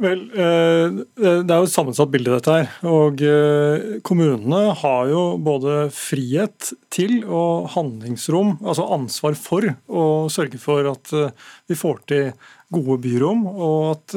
[0.00, 0.88] Vel, eh,
[1.20, 2.70] Det er jo et sammensatt bilde, dette her.
[2.88, 10.60] Og eh, Kommunene har jo både frihet til og handlingsrom, altså ansvar for, å sørge
[10.62, 11.36] for at eh,
[11.68, 12.32] vi får til
[12.72, 14.14] gode byrom, og at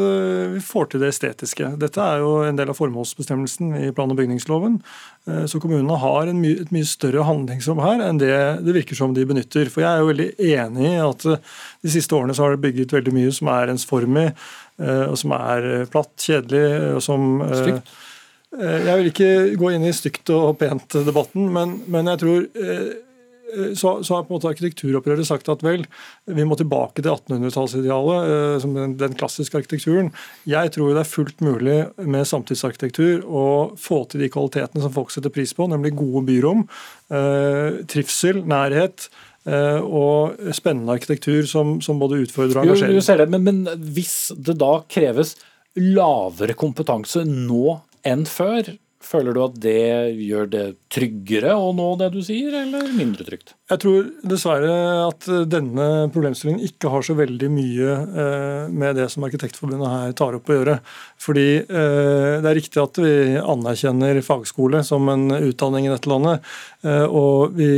[0.53, 1.73] vi får til det estetiske.
[1.75, 4.77] Dette er jo en del av formålsbestemmelsen i plan- og bygningsloven.
[5.51, 8.31] Så kommunene har my et mye større handlingsrom her enn det
[8.63, 9.67] det virker som de benytter.
[9.67, 12.95] For jeg er jo veldig enig i at de siste årene så har det bygget
[12.95, 14.29] veldig mye som er ensformig
[15.09, 16.65] og som er eh, platt, kjedelig
[16.97, 17.95] og som eh, Stygt?
[18.55, 22.45] Jeg vil ikke gå inn i stygt og pent-debatten, men, men, jeg tror
[23.75, 25.83] så, så, har på en måte arkitekturopprøret sagt at vel,
[26.23, 30.13] vi må tilbake til 1800-tallsidealet, som den, den, klassiske arkitekturen.
[30.47, 33.45] Jeg tror det er fullt mulig med samtidsarkitektur å
[33.75, 36.63] få til de kvalitetene som folk setter pris på, nemlig gode byrom,
[37.91, 42.95] trivsel, nærhet, Eh, og spennende arkitektur som, som både utfordrer og engasjerer.
[42.95, 45.35] Jo, jo ser det, men, men hvis det da kreves
[45.77, 47.75] lavere kompetanse nå
[48.07, 48.71] enn før,
[49.05, 53.53] Føler du at det gjør det tryggere å nå det du sier, eller mindre trygt?
[53.69, 54.71] Jeg tror dessverre
[55.07, 60.37] at denne problemstillingen ikke har så veldig mye eh, med det som Arkitektforbundet her tar
[60.37, 60.77] opp å gjøre.
[61.21, 66.45] Fordi eh, det er riktig at vi anerkjenner fagskole som en utdanning i dette landet.
[66.85, 67.69] Eh, og vi,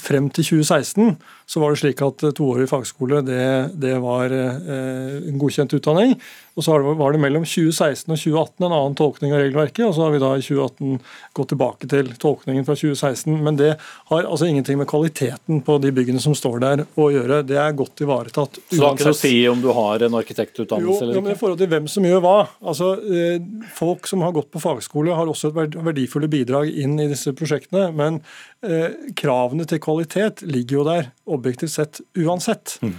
[0.00, 1.16] frem til 2016
[1.50, 3.44] så var det slik at toårig fagskole det,
[3.82, 6.12] det var en godkjent utdanning.
[6.58, 10.06] Og så var det mellom 2016 og 2018 en annen tolkning av regelverket, og så
[10.06, 10.98] har vi da i 2018
[11.38, 13.36] gått tilbake til tolkningen fra 2016.
[13.46, 13.70] Men det
[14.10, 17.42] har altså ingenting med kvaliteten på de byggene som står der å gjøre.
[17.48, 18.70] Det er godt ivaretatt uansett.
[18.70, 21.20] Så det har ikke noe å si om du har en arkitektutdannelse jo, eller ikke?
[21.20, 22.38] Jo, men i forhold til hvem som gjør hva.
[22.72, 23.36] Altså, eh,
[23.76, 27.90] Folk som har gått på fagskole har også et verdifulle bidrag inn i disse prosjektene.
[27.96, 28.20] Men
[28.66, 32.78] eh, kravene til kvalitet ligger jo der objektivt sett uansett.
[32.84, 32.98] Mm,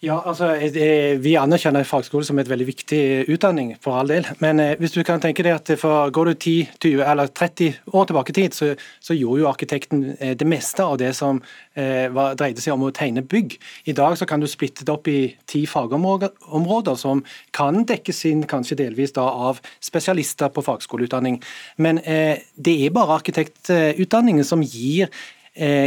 [0.00, 3.00] ja, altså, eh, Vi anerkjenner fagskole som et veldig viktig
[3.34, 4.26] utdanning, for all del.
[4.38, 7.80] Men eh, hvis du kan tenke deg at for går du 10, 20 eller 30
[7.90, 8.68] år tilbake i tid, så,
[9.02, 11.40] så, gjorde jo arkitekten eh, det meste av det som
[11.74, 13.56] eh, var, dreide seg om å tegne bygg.
[13.90, 18.44] I dag så kan du splitte det opp i ti fagområder som kan dekkes inn
[18.46, 21.40] kanskje delvis da av spesialister på fagskoleutdanning.
[21.82, 25.37] Men eh, det er bare arkitektutdanningen som gir Eh,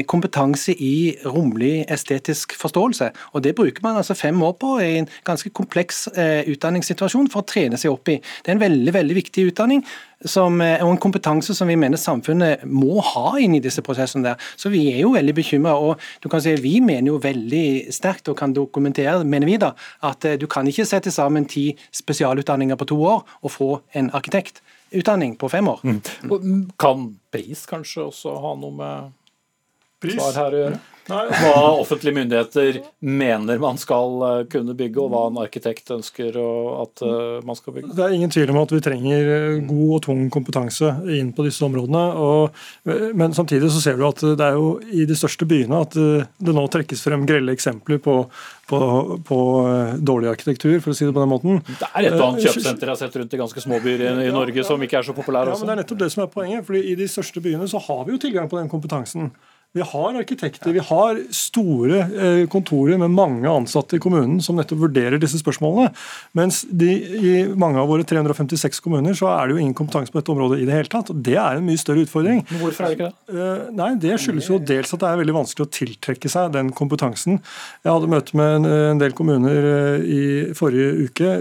[0.08, 3.12] kompetanse i romlig estetisk forståelse.
[3.34, 7.42] Og Det bruker man altså fem år på i en ganske kompleks eh, utdanningssituasjon for
[7.42, 8.18] å trene seg opp i.
[8.20, 9.84] Det er en veldig veldig viktig utdanning
[10.26, 14.24] som, eh, og en kompetanse som vi mener samfunnet må ha inn i disse prosessene.
[14.24, 14.36] der.
[14.58, 15.76] Så vi er jo veldig bekymra.
[15.80, 19.74] Og du kan si, vi mener jo veldig sterkt og kan dokumentere mener vi da,
[20.04, 25.38] at du kan ikke sette sammen ti spesialutdanninger på to år og få en arkitektutdanning
[25.38, 25.80] på fem år.
[25.84, 26.72] Mm.
[26.80, 29.12] Kan pris kanskje også ha noe med
[30.02, 30.18] Pris?
[30.18, 30.80] svar her å gjøre?
[31.12, 37.04] Hva offentlige myndigheter mener man skal eh, kunne bygge, og hva en arkitekt ønsker at
[37.04, 37.96] eh, man skal bygge?
[37.98, 41.46] Det er ingen tvil om at vi trenger eh, god og tung kompetanse inn på
[41.48, 42.04] disse områdene.
[42.22, 42.64] Og,
[43.18, 46.56] men samtidig så ser du at det er jo i de største byene at det
[46.56, 48.18] nå trekkes frem grelle eksempler på,
[48.70, 48.82] på,
[49.28, 49.40] på
[50.00, 51.64] dårlig arkitektur, for å si det på den måten.
[51.68, 54.12] Det er et og annet kjøpesenter jeg har sett rundt i ganske små byer i,
[54.30, 55.66] i Norge som ikke er så populære også.
[55.66, 56.68] Ja, men Det er nettopp det som er poenget.
[56.70, 59.34] fordi I de største byene så har vi jo tilgang på den kompetansen.
[59.72, 64.82] Vi har arkitekter, vi har store eh, kontorer med mange ansatte i kommunen som nettopp
[64.82, 65.94] vurderer disse spørsmålene.
[66.36, 70.20] Mens de, i mange av våre 356 kommuner så er det jo ingen kompetanse på
[70.20, 71.14] dette området i det hele tatt.
[71.14, 72.44] og Det er en mye større utfordring.
[72.50, 73.38] Men hvorfor er det ikke det?
[73.38, 76.76] Eh, nei, Det skyldes jo dels at det er veldig vanskelig å tiltrekke seg den
[76.76, 77.40] kompetansen.
[77.86, 80.22] Jeg hadde møte med en del kommuner eh, i
[80.58, 81.34] forrige uke,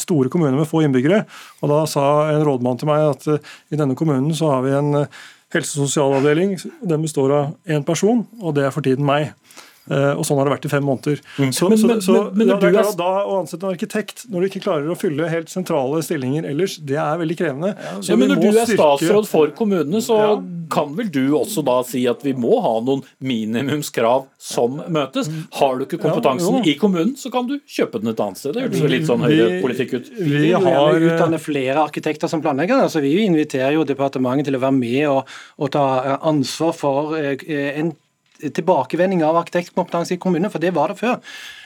[0.00, 1.26] store kommuner med få innbyggere.
[1.60, 5.04] og Da sa en rådmann til meg at i denne kommunen så har vi en
[5.54, 6.58] helse- og sosialavdeling.
[6.82, 9.32] Den består av én person, og det er for tiden meg.
[9.90, 11.20] Uh, og Sånn har det vært i fem måneder.
[11.36, 11.50] Mm.
[11.52, 12.90] Så, men, men, så, men, men, da, er...
[12.96, 16.78] da, Å ansette en arkitekt når du ikke klarer å fylle helt sentrale stillinger ellers,
[16.80, 17.72] det er veldig krevende.
[17.76, 18.78] Ja, ja, men Når du er styrke...
[18.78, 20.30] statsråd for kommunene, så ja.
[20.72, 25.28] kan vel du også da si at vi må ha noen minimumskrav som møtes?
[25.58, 28.56] Har du ikke kompetansen i kommunen, så kan du kjøpe den et annet sted.
[28.56, 30.08] Det høres litt sånn høyrepolitikk ut.
[30.16, 32.80] Vi, vi har utdanne flere arkitekter som planlegger.
[32.86, 35.84] Altså, vi inviterer jo departementet til å være med og, og ta
[36.24, 37.36] ansvar for eh,
[37.82, 37.92] en
[38.50, 41.20] tilbakevending av arkitektkompetanse i kommunene, for det var det før.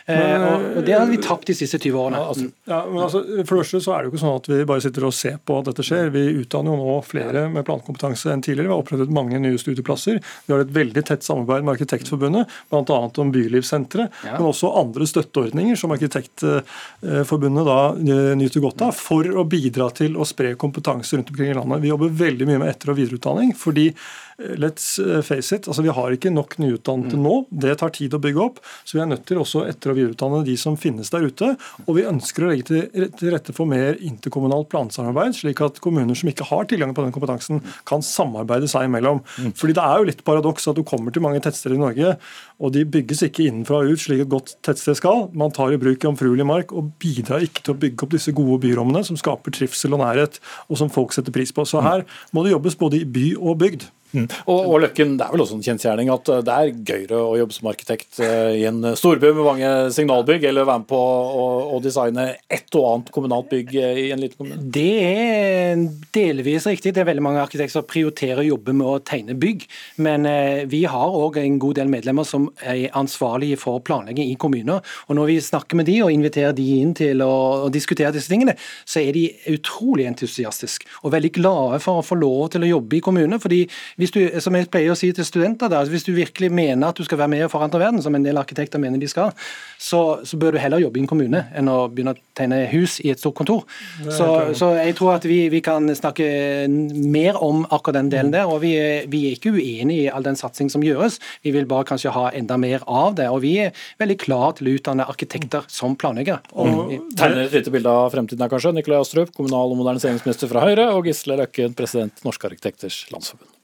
[0.08, 2.16] Men, eh, og Det har vi tapt de siste 20 årene.
[2.16, 4.46] Ja, altså, ja, men altså, for det første så er det jo ikke sånn at
[4.48, 6.08] vi bare sitter og ser på at dette skjer.
[6.14, 8.70] Vi utdanner jo nå flere med plankompetanse enn tidligere.
[8.70, 10.20] Vi har opprettet mange nye studieplasser.
[10.46, 13.00] Vi har et veldig tett samarbeid med Arkitektforbundet, bl.a.
[13.20, 14.38] om Bylivssenteret, ja.
[14.38, 20.16] men også andre støtteordninger som Arkitektforbundet da eh, nyter godt av, for å bidra til
[20.16, 21.84] å spre kompetanse rundt omkring i landet.
[21.84, 23.52] Vi jobber veldig mye med etter- og videreutdanning.
[23.58, 24.96] fordi eh, let's
[25.26, 27.28] face it, altså Vi har ikke nok nyutdannede mm.
[27.28, 27.36] nå.
[27.50, 28.64] Det tar tid å bygge opp.
[28.84, 31.52] Så vi er nødt til også etter- og videreutdanne de som finnes der ute.
[31.86, 36.30] Og vi ønsker å legge til, rette for mer interkommunalt plansamarbeid, slik at kommuner som
[36.30, 39.22] ikke har tilgang på den kompetansen, kan samarbeide seg imellom.
[39.38, 39.52] Mm.
[39.58, 42.14] Fordi det er jo litt paradoks at du kommer til mange tettsteder i Norge,
[42.58, 45.26] og de bygges ikke innenfra og ut slik et godt tettsted skal.
[45.38, 48.60] Man tar i bruk jomfruelig mark og bidrar ikke til å bygge opp disse gode
[48.64, 51.66] byrommene som skaper trivsel og nærhet, og som folk setter pris på.
[51.68, 53.88] Så her må det jobbes både i by og bygd.
[54.12, 54.24] Mm.
[54.48, 57.36] Og, og, Løkken, Det er vel også en kjensgjerning at eh, det er gøyere å
[57.40, 61.46] jobbe som arkitekt eh, i en storby med mange signalbygg, eller være med på å,
[61.76, 64.60] å designe et og annet kommunalt bygg eh, i en liten kommune?
[64.78, 65.84] Det er
[66.16, 66.94] delvis riktig.
[66.96, 69.66] Det er veldig mange arkitekter som prioriterer å jobbe med å tegne bygg.
[70.04, 70.26] Men
[70.70, 74.84] vi har òg en god del medlemmer som er ansvarlige for planlegging i kommuner.
[75.08, 78.54] Og Når vi snakker med de og inviterer de inn til å, diskutere disse tingene,
[78.88, 82.98] så er de utrolig entusiastiske og veldig glade for å få lov til å jobbe
[82.98, 83.40] i kommunene.
[83.42, 83.66] fordi
[83.98, 87.02] du, som jeg pleier å si til studenter, der, hvis du virkelig mener at du
[87.06, 89.32] skal være med og forandre verden, som en del arkitekter mener de skal,
[89.74, 93.00] så, så, bør du heller jobbe i en kommune enn å begynne å tegne hus
[93.02, 93.64] i et stort kontor.
[94.06, 94.28] Så,
[94.58, 96.28] så, jeg tror at vi, vi, kan snakke
[96.68, 98.46] mer om akkurat den delen der.
[98.46, 98.72] og Vi,
[99.10, 102.28] vi er ikke uenig i all den satsing som gjøres, vi vil bare kanskje ha
[102.38, 103.26] enda mer av det.
[103.32, 106.38] og Vi er veldig klar til å utdanne arkitekter som planleggere.
[106.54, 107.12] Mm.
[107.18, 108.76] Tegner et lite bilde av fremtiden her, kanskje.
[108.78, 113.57] Nikolai Astrup, kommunal- og moderniseringsminister fra Høyre, og Gisle Løkken, president Norske arkitekters landsforbund.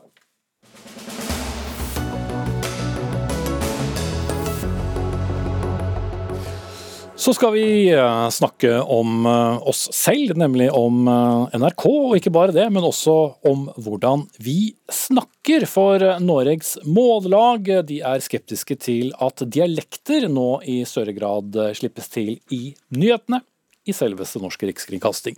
[7.24, 11.84] Så skal vi eh, snakke om eh, oss selv, nemlig om eh, NRK.
[11.86, 13.14] Og ikke bare det, men også
[13.48, 15.64] om hvordan vi snakker.
[15.70, 22.34] For Noregs Mållag de er skeptiske til at dialekter nå i større grad slippes til
[22.52, 23.40] i nyhetene
[23.84, 25.36] i selveste Norsk Rikskringkasting.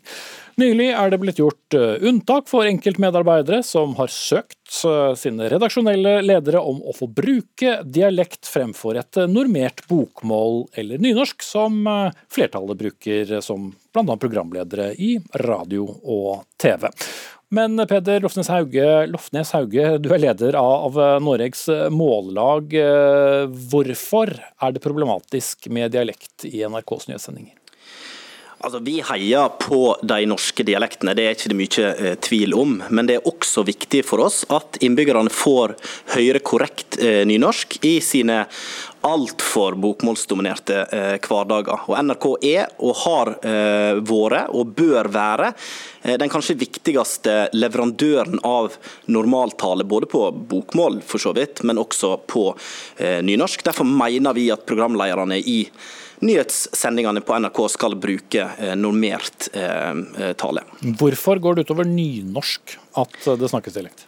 [0.61, 6.21] Nylig er det blitt gjort eh, unntak for enkeltmedarbeidere som har søkt eh, sine redaksjonelle
[6.25, 11.83] ledere om å få bruke dialekt fremfor et eh, normert bokmål eller nynorsk, som
[12.33, 14.17] flertallet bruker som bl.a.
[14.21, 16.89] programledere i radio og TV.
[17.55, 22.75] Men Peder Lofnes Hauge, Lofnes Hauge, du er leder av Noregs Mållag.
[23.71, 27.55] Hvorfor er det problematisk med dialekt i NRKs nyhetssendinger?
[28.65, 32.79] Altså, Vi heier på de norske dialektene, det er ikke det mye eh, tvil om.
[32.89, 35.77] Men det er også viktig for oss at innbyggerne får
[36.17, 38.47] høre korrekt eh, nynorsk i sine
[39.07, 41.85] altfor bokmålsdominerte eh, hverdager.
[41.87, 45.53] Og NRK er, og har eh, vært, og bør være,
[46.03, 48.75] eh, den kanskje viktigste leverandøren av
[49.13, 52.49] normaltale, både på bokmål for så vidt, men også på
[53.27, 53.63] nynorsk.
[53.67, 55.61] Derfor mener vi at programlederne i
[56.25, 60.65] nyhetssendingene på NRK skal bruke eh, normert eh, eh, tale.
[61.01, 64.07] Hvorfor går det utover nynorsk at det snakkes dialekt?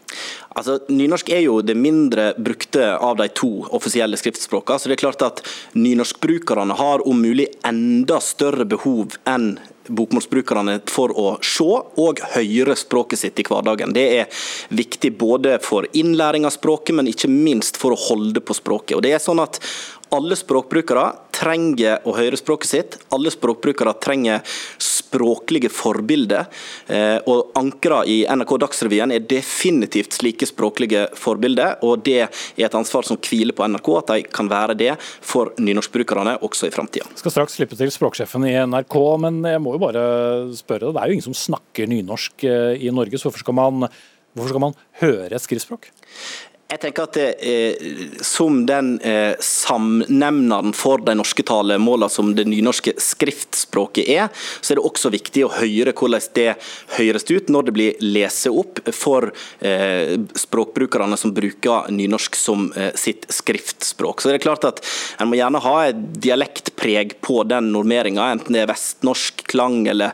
[0.59, 4.81] Altså, Nynorsk er jo det mindre brukte av de to offisielle skriftspråkene.
[4.81, 5.43] Så det er klart at
[5.79, 9.53] nynorskbrukerne har om mulig enda større behov enn
[9.89, 11.67] bokmålsbrukerne for å se
[11.99, 13.95] og høre språket sitt i hverdagen.
[13.97, 14.43] Det er
[14.75, 18.97] viktig både for innlæring av språket, men ikke minst for å holde på språket.
[18.99, 19.61] Og det er sånn at
[20.15, 21.05] alle språkbrukere
[21.37, 22.97] trenger å høre språket sitt.
[23.15, 24.41] Alle språkbrukere trenger
[25.09, 26.49] språklige forbilder.
[26.87, 31.79] Eh, og Ankra i NRK Dagsrevyen er definitivt slike språklige forbilder.
[31.87, 35.55] Og det er et ansvar som hviler på NRK, at de kan være det for
[35.59, 37.09] nynorskbrukerne også i framtida.
[37.19, 40.05] Skal straks slippe til språksjefen i NRK, men jeg må jo bare
[40.59, 40.93] spørre.
[40.93, 43.89] Det er jo ingen som snakker nynorsk eh, i Norge, så hvorfor skal man,
[44.35, 45.91] hvorfor skal man høre et skriftspråk?
[46.69, 52.45] Jeg tenker at det, eh, Som den eh, samnemneren for de norske talemålene som det
[52.45, 54.29] nynorske skriftspråket er,
[54.61, 56.51] så er det også viktig å høre hvordan det
[56.99, 59.31] høres ut når det blir lest opp for
[59.65, 64.21] eh, språkbrukerne som bruker nynorsk som eh, sitt skriftspråk.
[64.21, 64.85] Så det er klart at
[65.19, 70.13] En må gjerne ha et dialektpreg på den normeringa, enten det er vestnorsk klang eller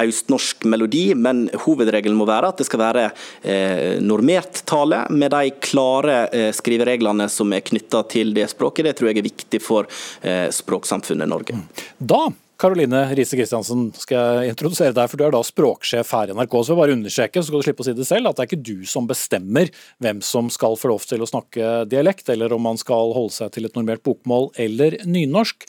[0.00, 3.08] østnorsk melodi, men hovedregelen må være at det skal være
[3.42, 8.84] eh, normert tale med de klare klare eh, skrivereglene som er knytta til det språket.
[8.84, 9.88] Det tror jeg er viktig for
[10.22, 11.58] eh, språksamfunnet Norge.
[11.98, 16.36] Da Karoline Riise Kristiansen, skal jeg introdusere deg, for du er da språksjef her i
[16.36, 16.54] NRK.
[16.56, 18.48] Så jeg bare understreke, så skal du slippe å si det selv, at det er
[18.48, 19.68] ikke du som bestemmer
[20.00, 23.52] hvem som skal få lov til å snakke dialekt, eller om man skal holde seg
[23.52, 25.68] til et normert bokmål eller nynorsk.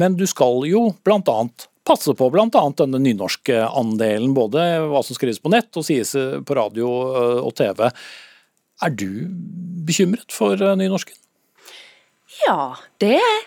[0.00, 1.38] Men du skal jo bl.a.
[1.84, 2.48] passe på bl.a.
[2.80, 6.88] denne nynorske andelen, både hva som skrives på nett og sies på radio
[7.44, 7.90] og TV.
[8.84, 9.28] Er du
[9.88, 11.16] bekymret for eh, nynorsken?
[12.44, 13.44] Ja, det er jeg.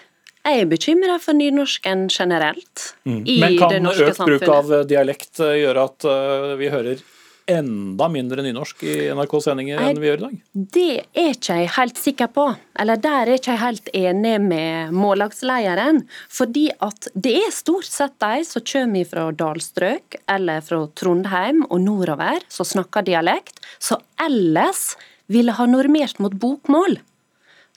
[0.48, 2.94] Jeg er bekymra for nynorsken generelt.
[3.04, 3.22] Mm.
[3.28, 6.10] i Men kan det norske økt bruk av eh, dialekt eh, gjøre at
[6.58, 7.06] vi hører
[7.48, 10.40] enda mindre nynorsk i NRK-sendinger enn vi gjør i dag?
[10.76, 12.48] Det er ikke jeg helt sikker på.
[12.82, 16.02] Eller der er ikke jeg helt enig med mållagslederen.
[16.34, 21.80] Fordi at det er stort sett de som kommer fra dalstrøk eller fra Trondheim og
[21.86, 24.98] nordover, som snakker dialekt, Så ellers
[25.32, 27.00] ville ha normert mot bokmål,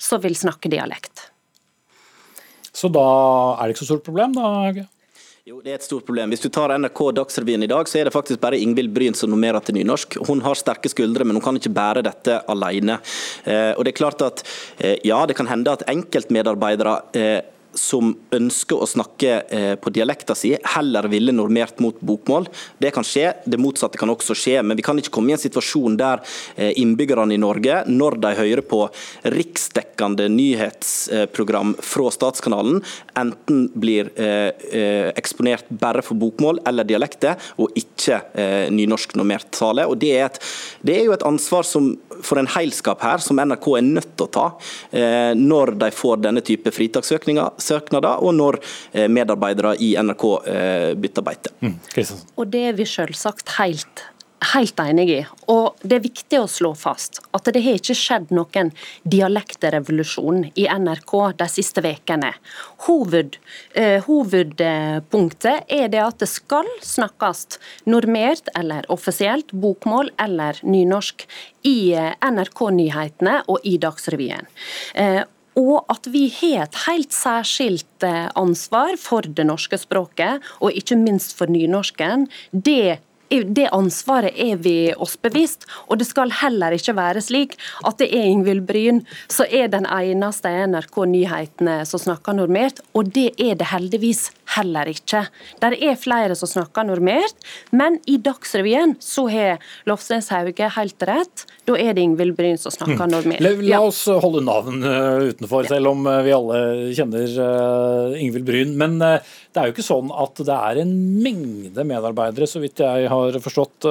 [0.00, 1.26] så vil snakke dialekt.
[2.72, 3.04] Så da
[3.58, 4.46] er det ikke så stort problem, da?
[4.64, 4.86] Hauge?
[5.48, 6.30] Jo, det er et stort problem.
[6.30, 9.32] Hvis du tar NRK Dagsrevyen i dag, så er det faktisk bare Ingvild Bryn som
[9.32, 10.20] normerer til nynorsk.
[10.28, 13.00] Hun har sterke skuldre, men hun kan ikke bære dette alene.
[13.48, 14.44] Eh, og det er klart at
[14.78, 17.40] eh, ja, det kan hende at enkeltmedarbeidere eh,
[17.74, 22.48] som ønsker å snakke eh, på dialekta si, heller ville normert mot bokmål.
[22.82, 24.58] Det kan skje, det motsatte kan også skje.
[24.66, 26.22] Men vi kan ikke komme i en situasjon der
[26.56, 28.82] eh, innbyggerne i Norge, når de hører på
[29.36, 32.80] riksdekkende nyhetsprogram fra Statskanalen,
[33.20, 38.18] enten blir eh, eksponert bare for bokmål eller dialekter, og ikke
[38.72, 39.84] nynorsk normert tale.
[39.88, 40.38] Og det er, et,
[40.86, 41.92] det er jo et ansvar som,
[42.24, 44.46] for en heilskap her som NRK er nødt til å ta
[45.36, 48.60] når de får denne type fritakssøkninger søknader, og når
[48.92, 51.54] eh, medarbeidere i NRK eh, bytter beite.
[51.60, 51.76] Mm.
[52.36, 54.06] Og Det er vi selvsagt helt
[54.54, 55.20] helt enig i.
[55.52, 58.72] Og Det er viktig å slå fast at det har ikke skjedd noen
[59.08, 62.32] dialektrevolusjon i NRK de siste ukene.
[62.86, 63.36] Hoved,
[63.74, 71.26] eh, hovedpunktet er det at det skal snakkes normert eller offisielt bokmål eller nynorsk
[71.64, 74.48] i eh, NRK-nyhetene og i Dagsrevyen.
[74.94, 75.22] Eh,
[75.60, 80.98] og at vi har et helt særskilt eh, ansvar for det norske språket, og ikke
[81.00, 82.28] minst for nynorsken.
[82.52, 83.00] Det
[83.30, 87.56] det ansvaret er vi oss bevisst, og det skal heller ikke være slik
[87.86, 93.12] at det er Ingvild Bryn som er den eneste NRK Nyhetene som snakker normert, og
[93.14, 95.24] det er det heldigvis heller ikke.
[95.62, 97.36] Der er flere som snakker normert,
[97.70, 101.46] men i Dagsrevyen så har Lofsnes Hauge helt rett.
[101.68, 103.14] Da er det Ingvild Bryn som snakker mm.
[103.14, 103.44] normert.
[103.44, 106.62] La, la oss holde navn uh, utenfor, selv om uh, vi alle
[106.96, 108.74] kjenner uh, Ingvild Bryn.
[108.80, 108.98] Men
[109.50, 110.92] det er jo ikke sånn at det er en
[111.24, 113.88] mengde medarbeidere, så vidt jeg har forstått,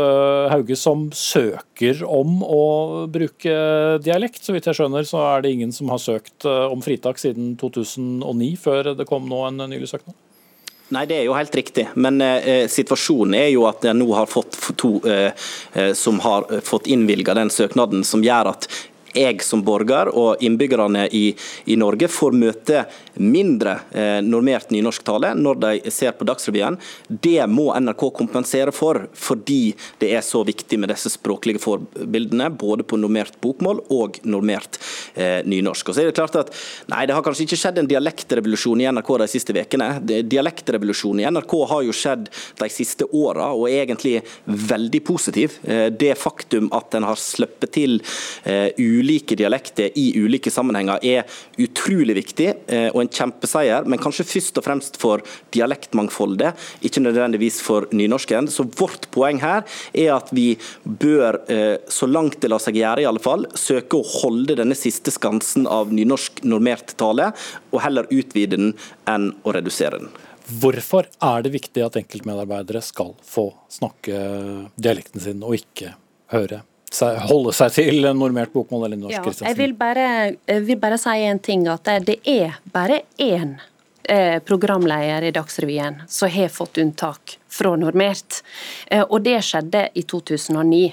[0.53, 2.63] Hauge, som søker om å
[3.11, 3.57] bruke
[4.05, 4.39] dialekt.
[4.45, 8.49] Så vidt jeg skjønner, så er det ingen som har søkt om fritak siden 2009,
[8.63, 10.15] før det kom nå en nylig søknad?
[10.89, 11.85] Nei, det er jo helt riktig.
[12.01, 15.29] Men eh, situasjonen er jo at jeg nå har fått to eh,
[15.77, 18.69] eh som har fått innvilga den søknaden, som gjør at
[19.15, 21.31] jeg som borger og innbyggerne i,
[21.69, 22.83] i Norge får møte
[23.19, 26.77] mindre eh, normert nynorsktale når de ser på Dagsrevyen.
[27.07, 32.85] Det må NRK kompensere for, fordi det er så viktig med disse språklige forbildene, både
[32.87, 34.79] på normert bokmål og normert
[35.15, 35.89] eh, nynorsk.
[35.89, 36.53] Og så er Det klart at
[36.91, 39.89] nei, det har kanskje ikke skjedd en dialektrevolusjon i NRK de siste ukene.
[40.05, 42.29] Dialektrevolusjonen i NRK har jo skjedd
[42.59, 45.59] de siste åra, og er egentlig veldig positiv.
[45.63, 48.69] Eh, det faktum at en har sluppet til uh,
[48.99, 54.59] ulike dialekter i ulike sammenhenger er utrolig viktig eh, og en kjempeseier, men kanskje først
[54.61, 55.23] og fremst for
[55.55, 56.53] dialektmangfoldet,
[56.85, 58.49] ikke nødvendigvis for nynorsken.
[58.51, 60.51] Så vårt poeng her er at vi
[60.83, 64.77] bør, eh, så langt det lar seg gjøre i alle fall, søke å holde denne
[64.77, 67.31] siste skansen av nynorsk normert tale,
[67.71, 68.73] og heller utvide den
[69.09, 70.11] enn å redusere den.
[70.59, 74.17] Hvorfor er det viktig at enkeltmedarbeidere skal få snakke
[74.81, 75.93] dialekten sin, og ikke
[76.33, 76.63] høre
[77.29, 79.17] holde seg til normert bokmål eller norsk?
[79.17, 80.05] Ja, jeg, vil bare,
[80.49, 83.57] jeg vil bare si en ting, at det er bare én
[84.09, 88.41] eh, programleder i Dagsrevyen som har fått unntak fra normert,
[88.87, 90.89] eh, og det skjedde i 2009.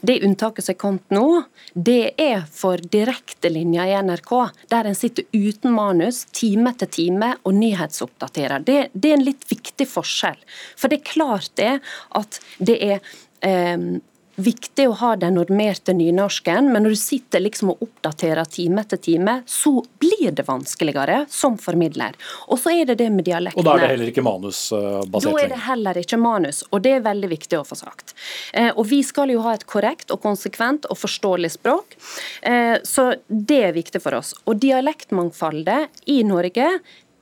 [0.00, 1.42] Det unntaket som er kommet nå,
[1.74, 4.32] det er for direktelinja i NRK,
[4.72, 8.64] der en sitter uten manus time etter time og nyhetsoppdaterer.
[8.64, 10.38] Det, det er en litt viktig forskjell.
[10.78, 11.72] For det er klart det
[12.20, 13.00] at det er
[13.44, 13.98] eh,
[14.36, 19.00] viktig å ha den normerte nynorsken, men når du sitter liksom og oppdaterer time etter
[19.00, 19.72] time, så
[20.02, 22.16] blir det vanskeligere som formidler.
[22.52, 23.62] Og så er det det med dialektene.
[23.62, 25.30] Og da er det heller ikke manusbasert?
[25.30, 28.14] Da er det heller ikke manus, og det er veldig viktig å få sagt.
[28.52, 31.96] Eh, og vi skal jo ha et korrekt og konsekvent og forståelig språk,
[32.42, 34.34] eh, så det er viktig for oss.
[34.44, 36.68] Og dialektmangfoldet i Norge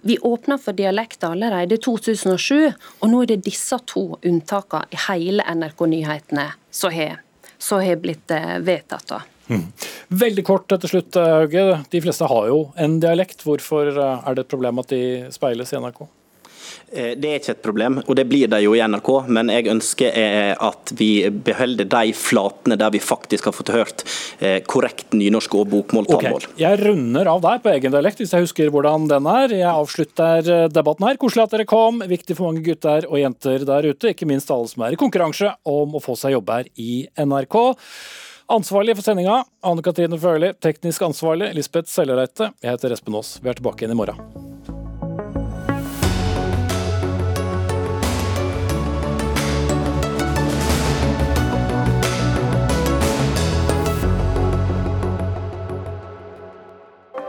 [0.04, 5.00] vi åpna for dialekter allerede i 2007, og nå er det disse to unntakene i
[5.08, 9.14] hele NRK Nyhetene som har blitt eh, vedtatt.
[9.48, 9.64] Mm.
[10.08, 11.64] Veldig kort til slutt, Hauge.
[11.90, 13.44] De fleste har jo en dialekt.
[13.46, 15.02] Hvorfor eh, er det et problem at de
[15.32, 16.04] speiles i NRK?
[16.92, 19.10] Eh, Det er ikke et problem, og det blir det jo i NRK.
[19.28, 24.04] Men jeg ønsker eh, at vi beholder de flatene der vi faktisk har fått hørt
[24.40, 26.10] eh, korrekt nynorsk og bokmål.
[26.14, 26.34] Okay.
[26.60, 29.54] Jeg runder av der på egen dialekt, hvis jeg husker hvordan den er.
[29.54, 31.20] Jeg avslutter debatten her.
[31.20, 32.02] Koselig at dere kom.
[32.08, 35.54] Viktig for mange gutter og jenter der ute, ikke minst alle som er i konkurranse
[35.68, 37.58] om å få seg jobb her i NRK.
[38.54, 40.52] Ansvarlig for sendinga, Anne Katrine Førli.
[40.60, 42.52] Teknisk ansvarlig, Lisbeth Sellereite.
[42.60, 43.38] Jeg heter Espen Aas.
[43.40, 44.83] Vi er tilbake igjen i morgen.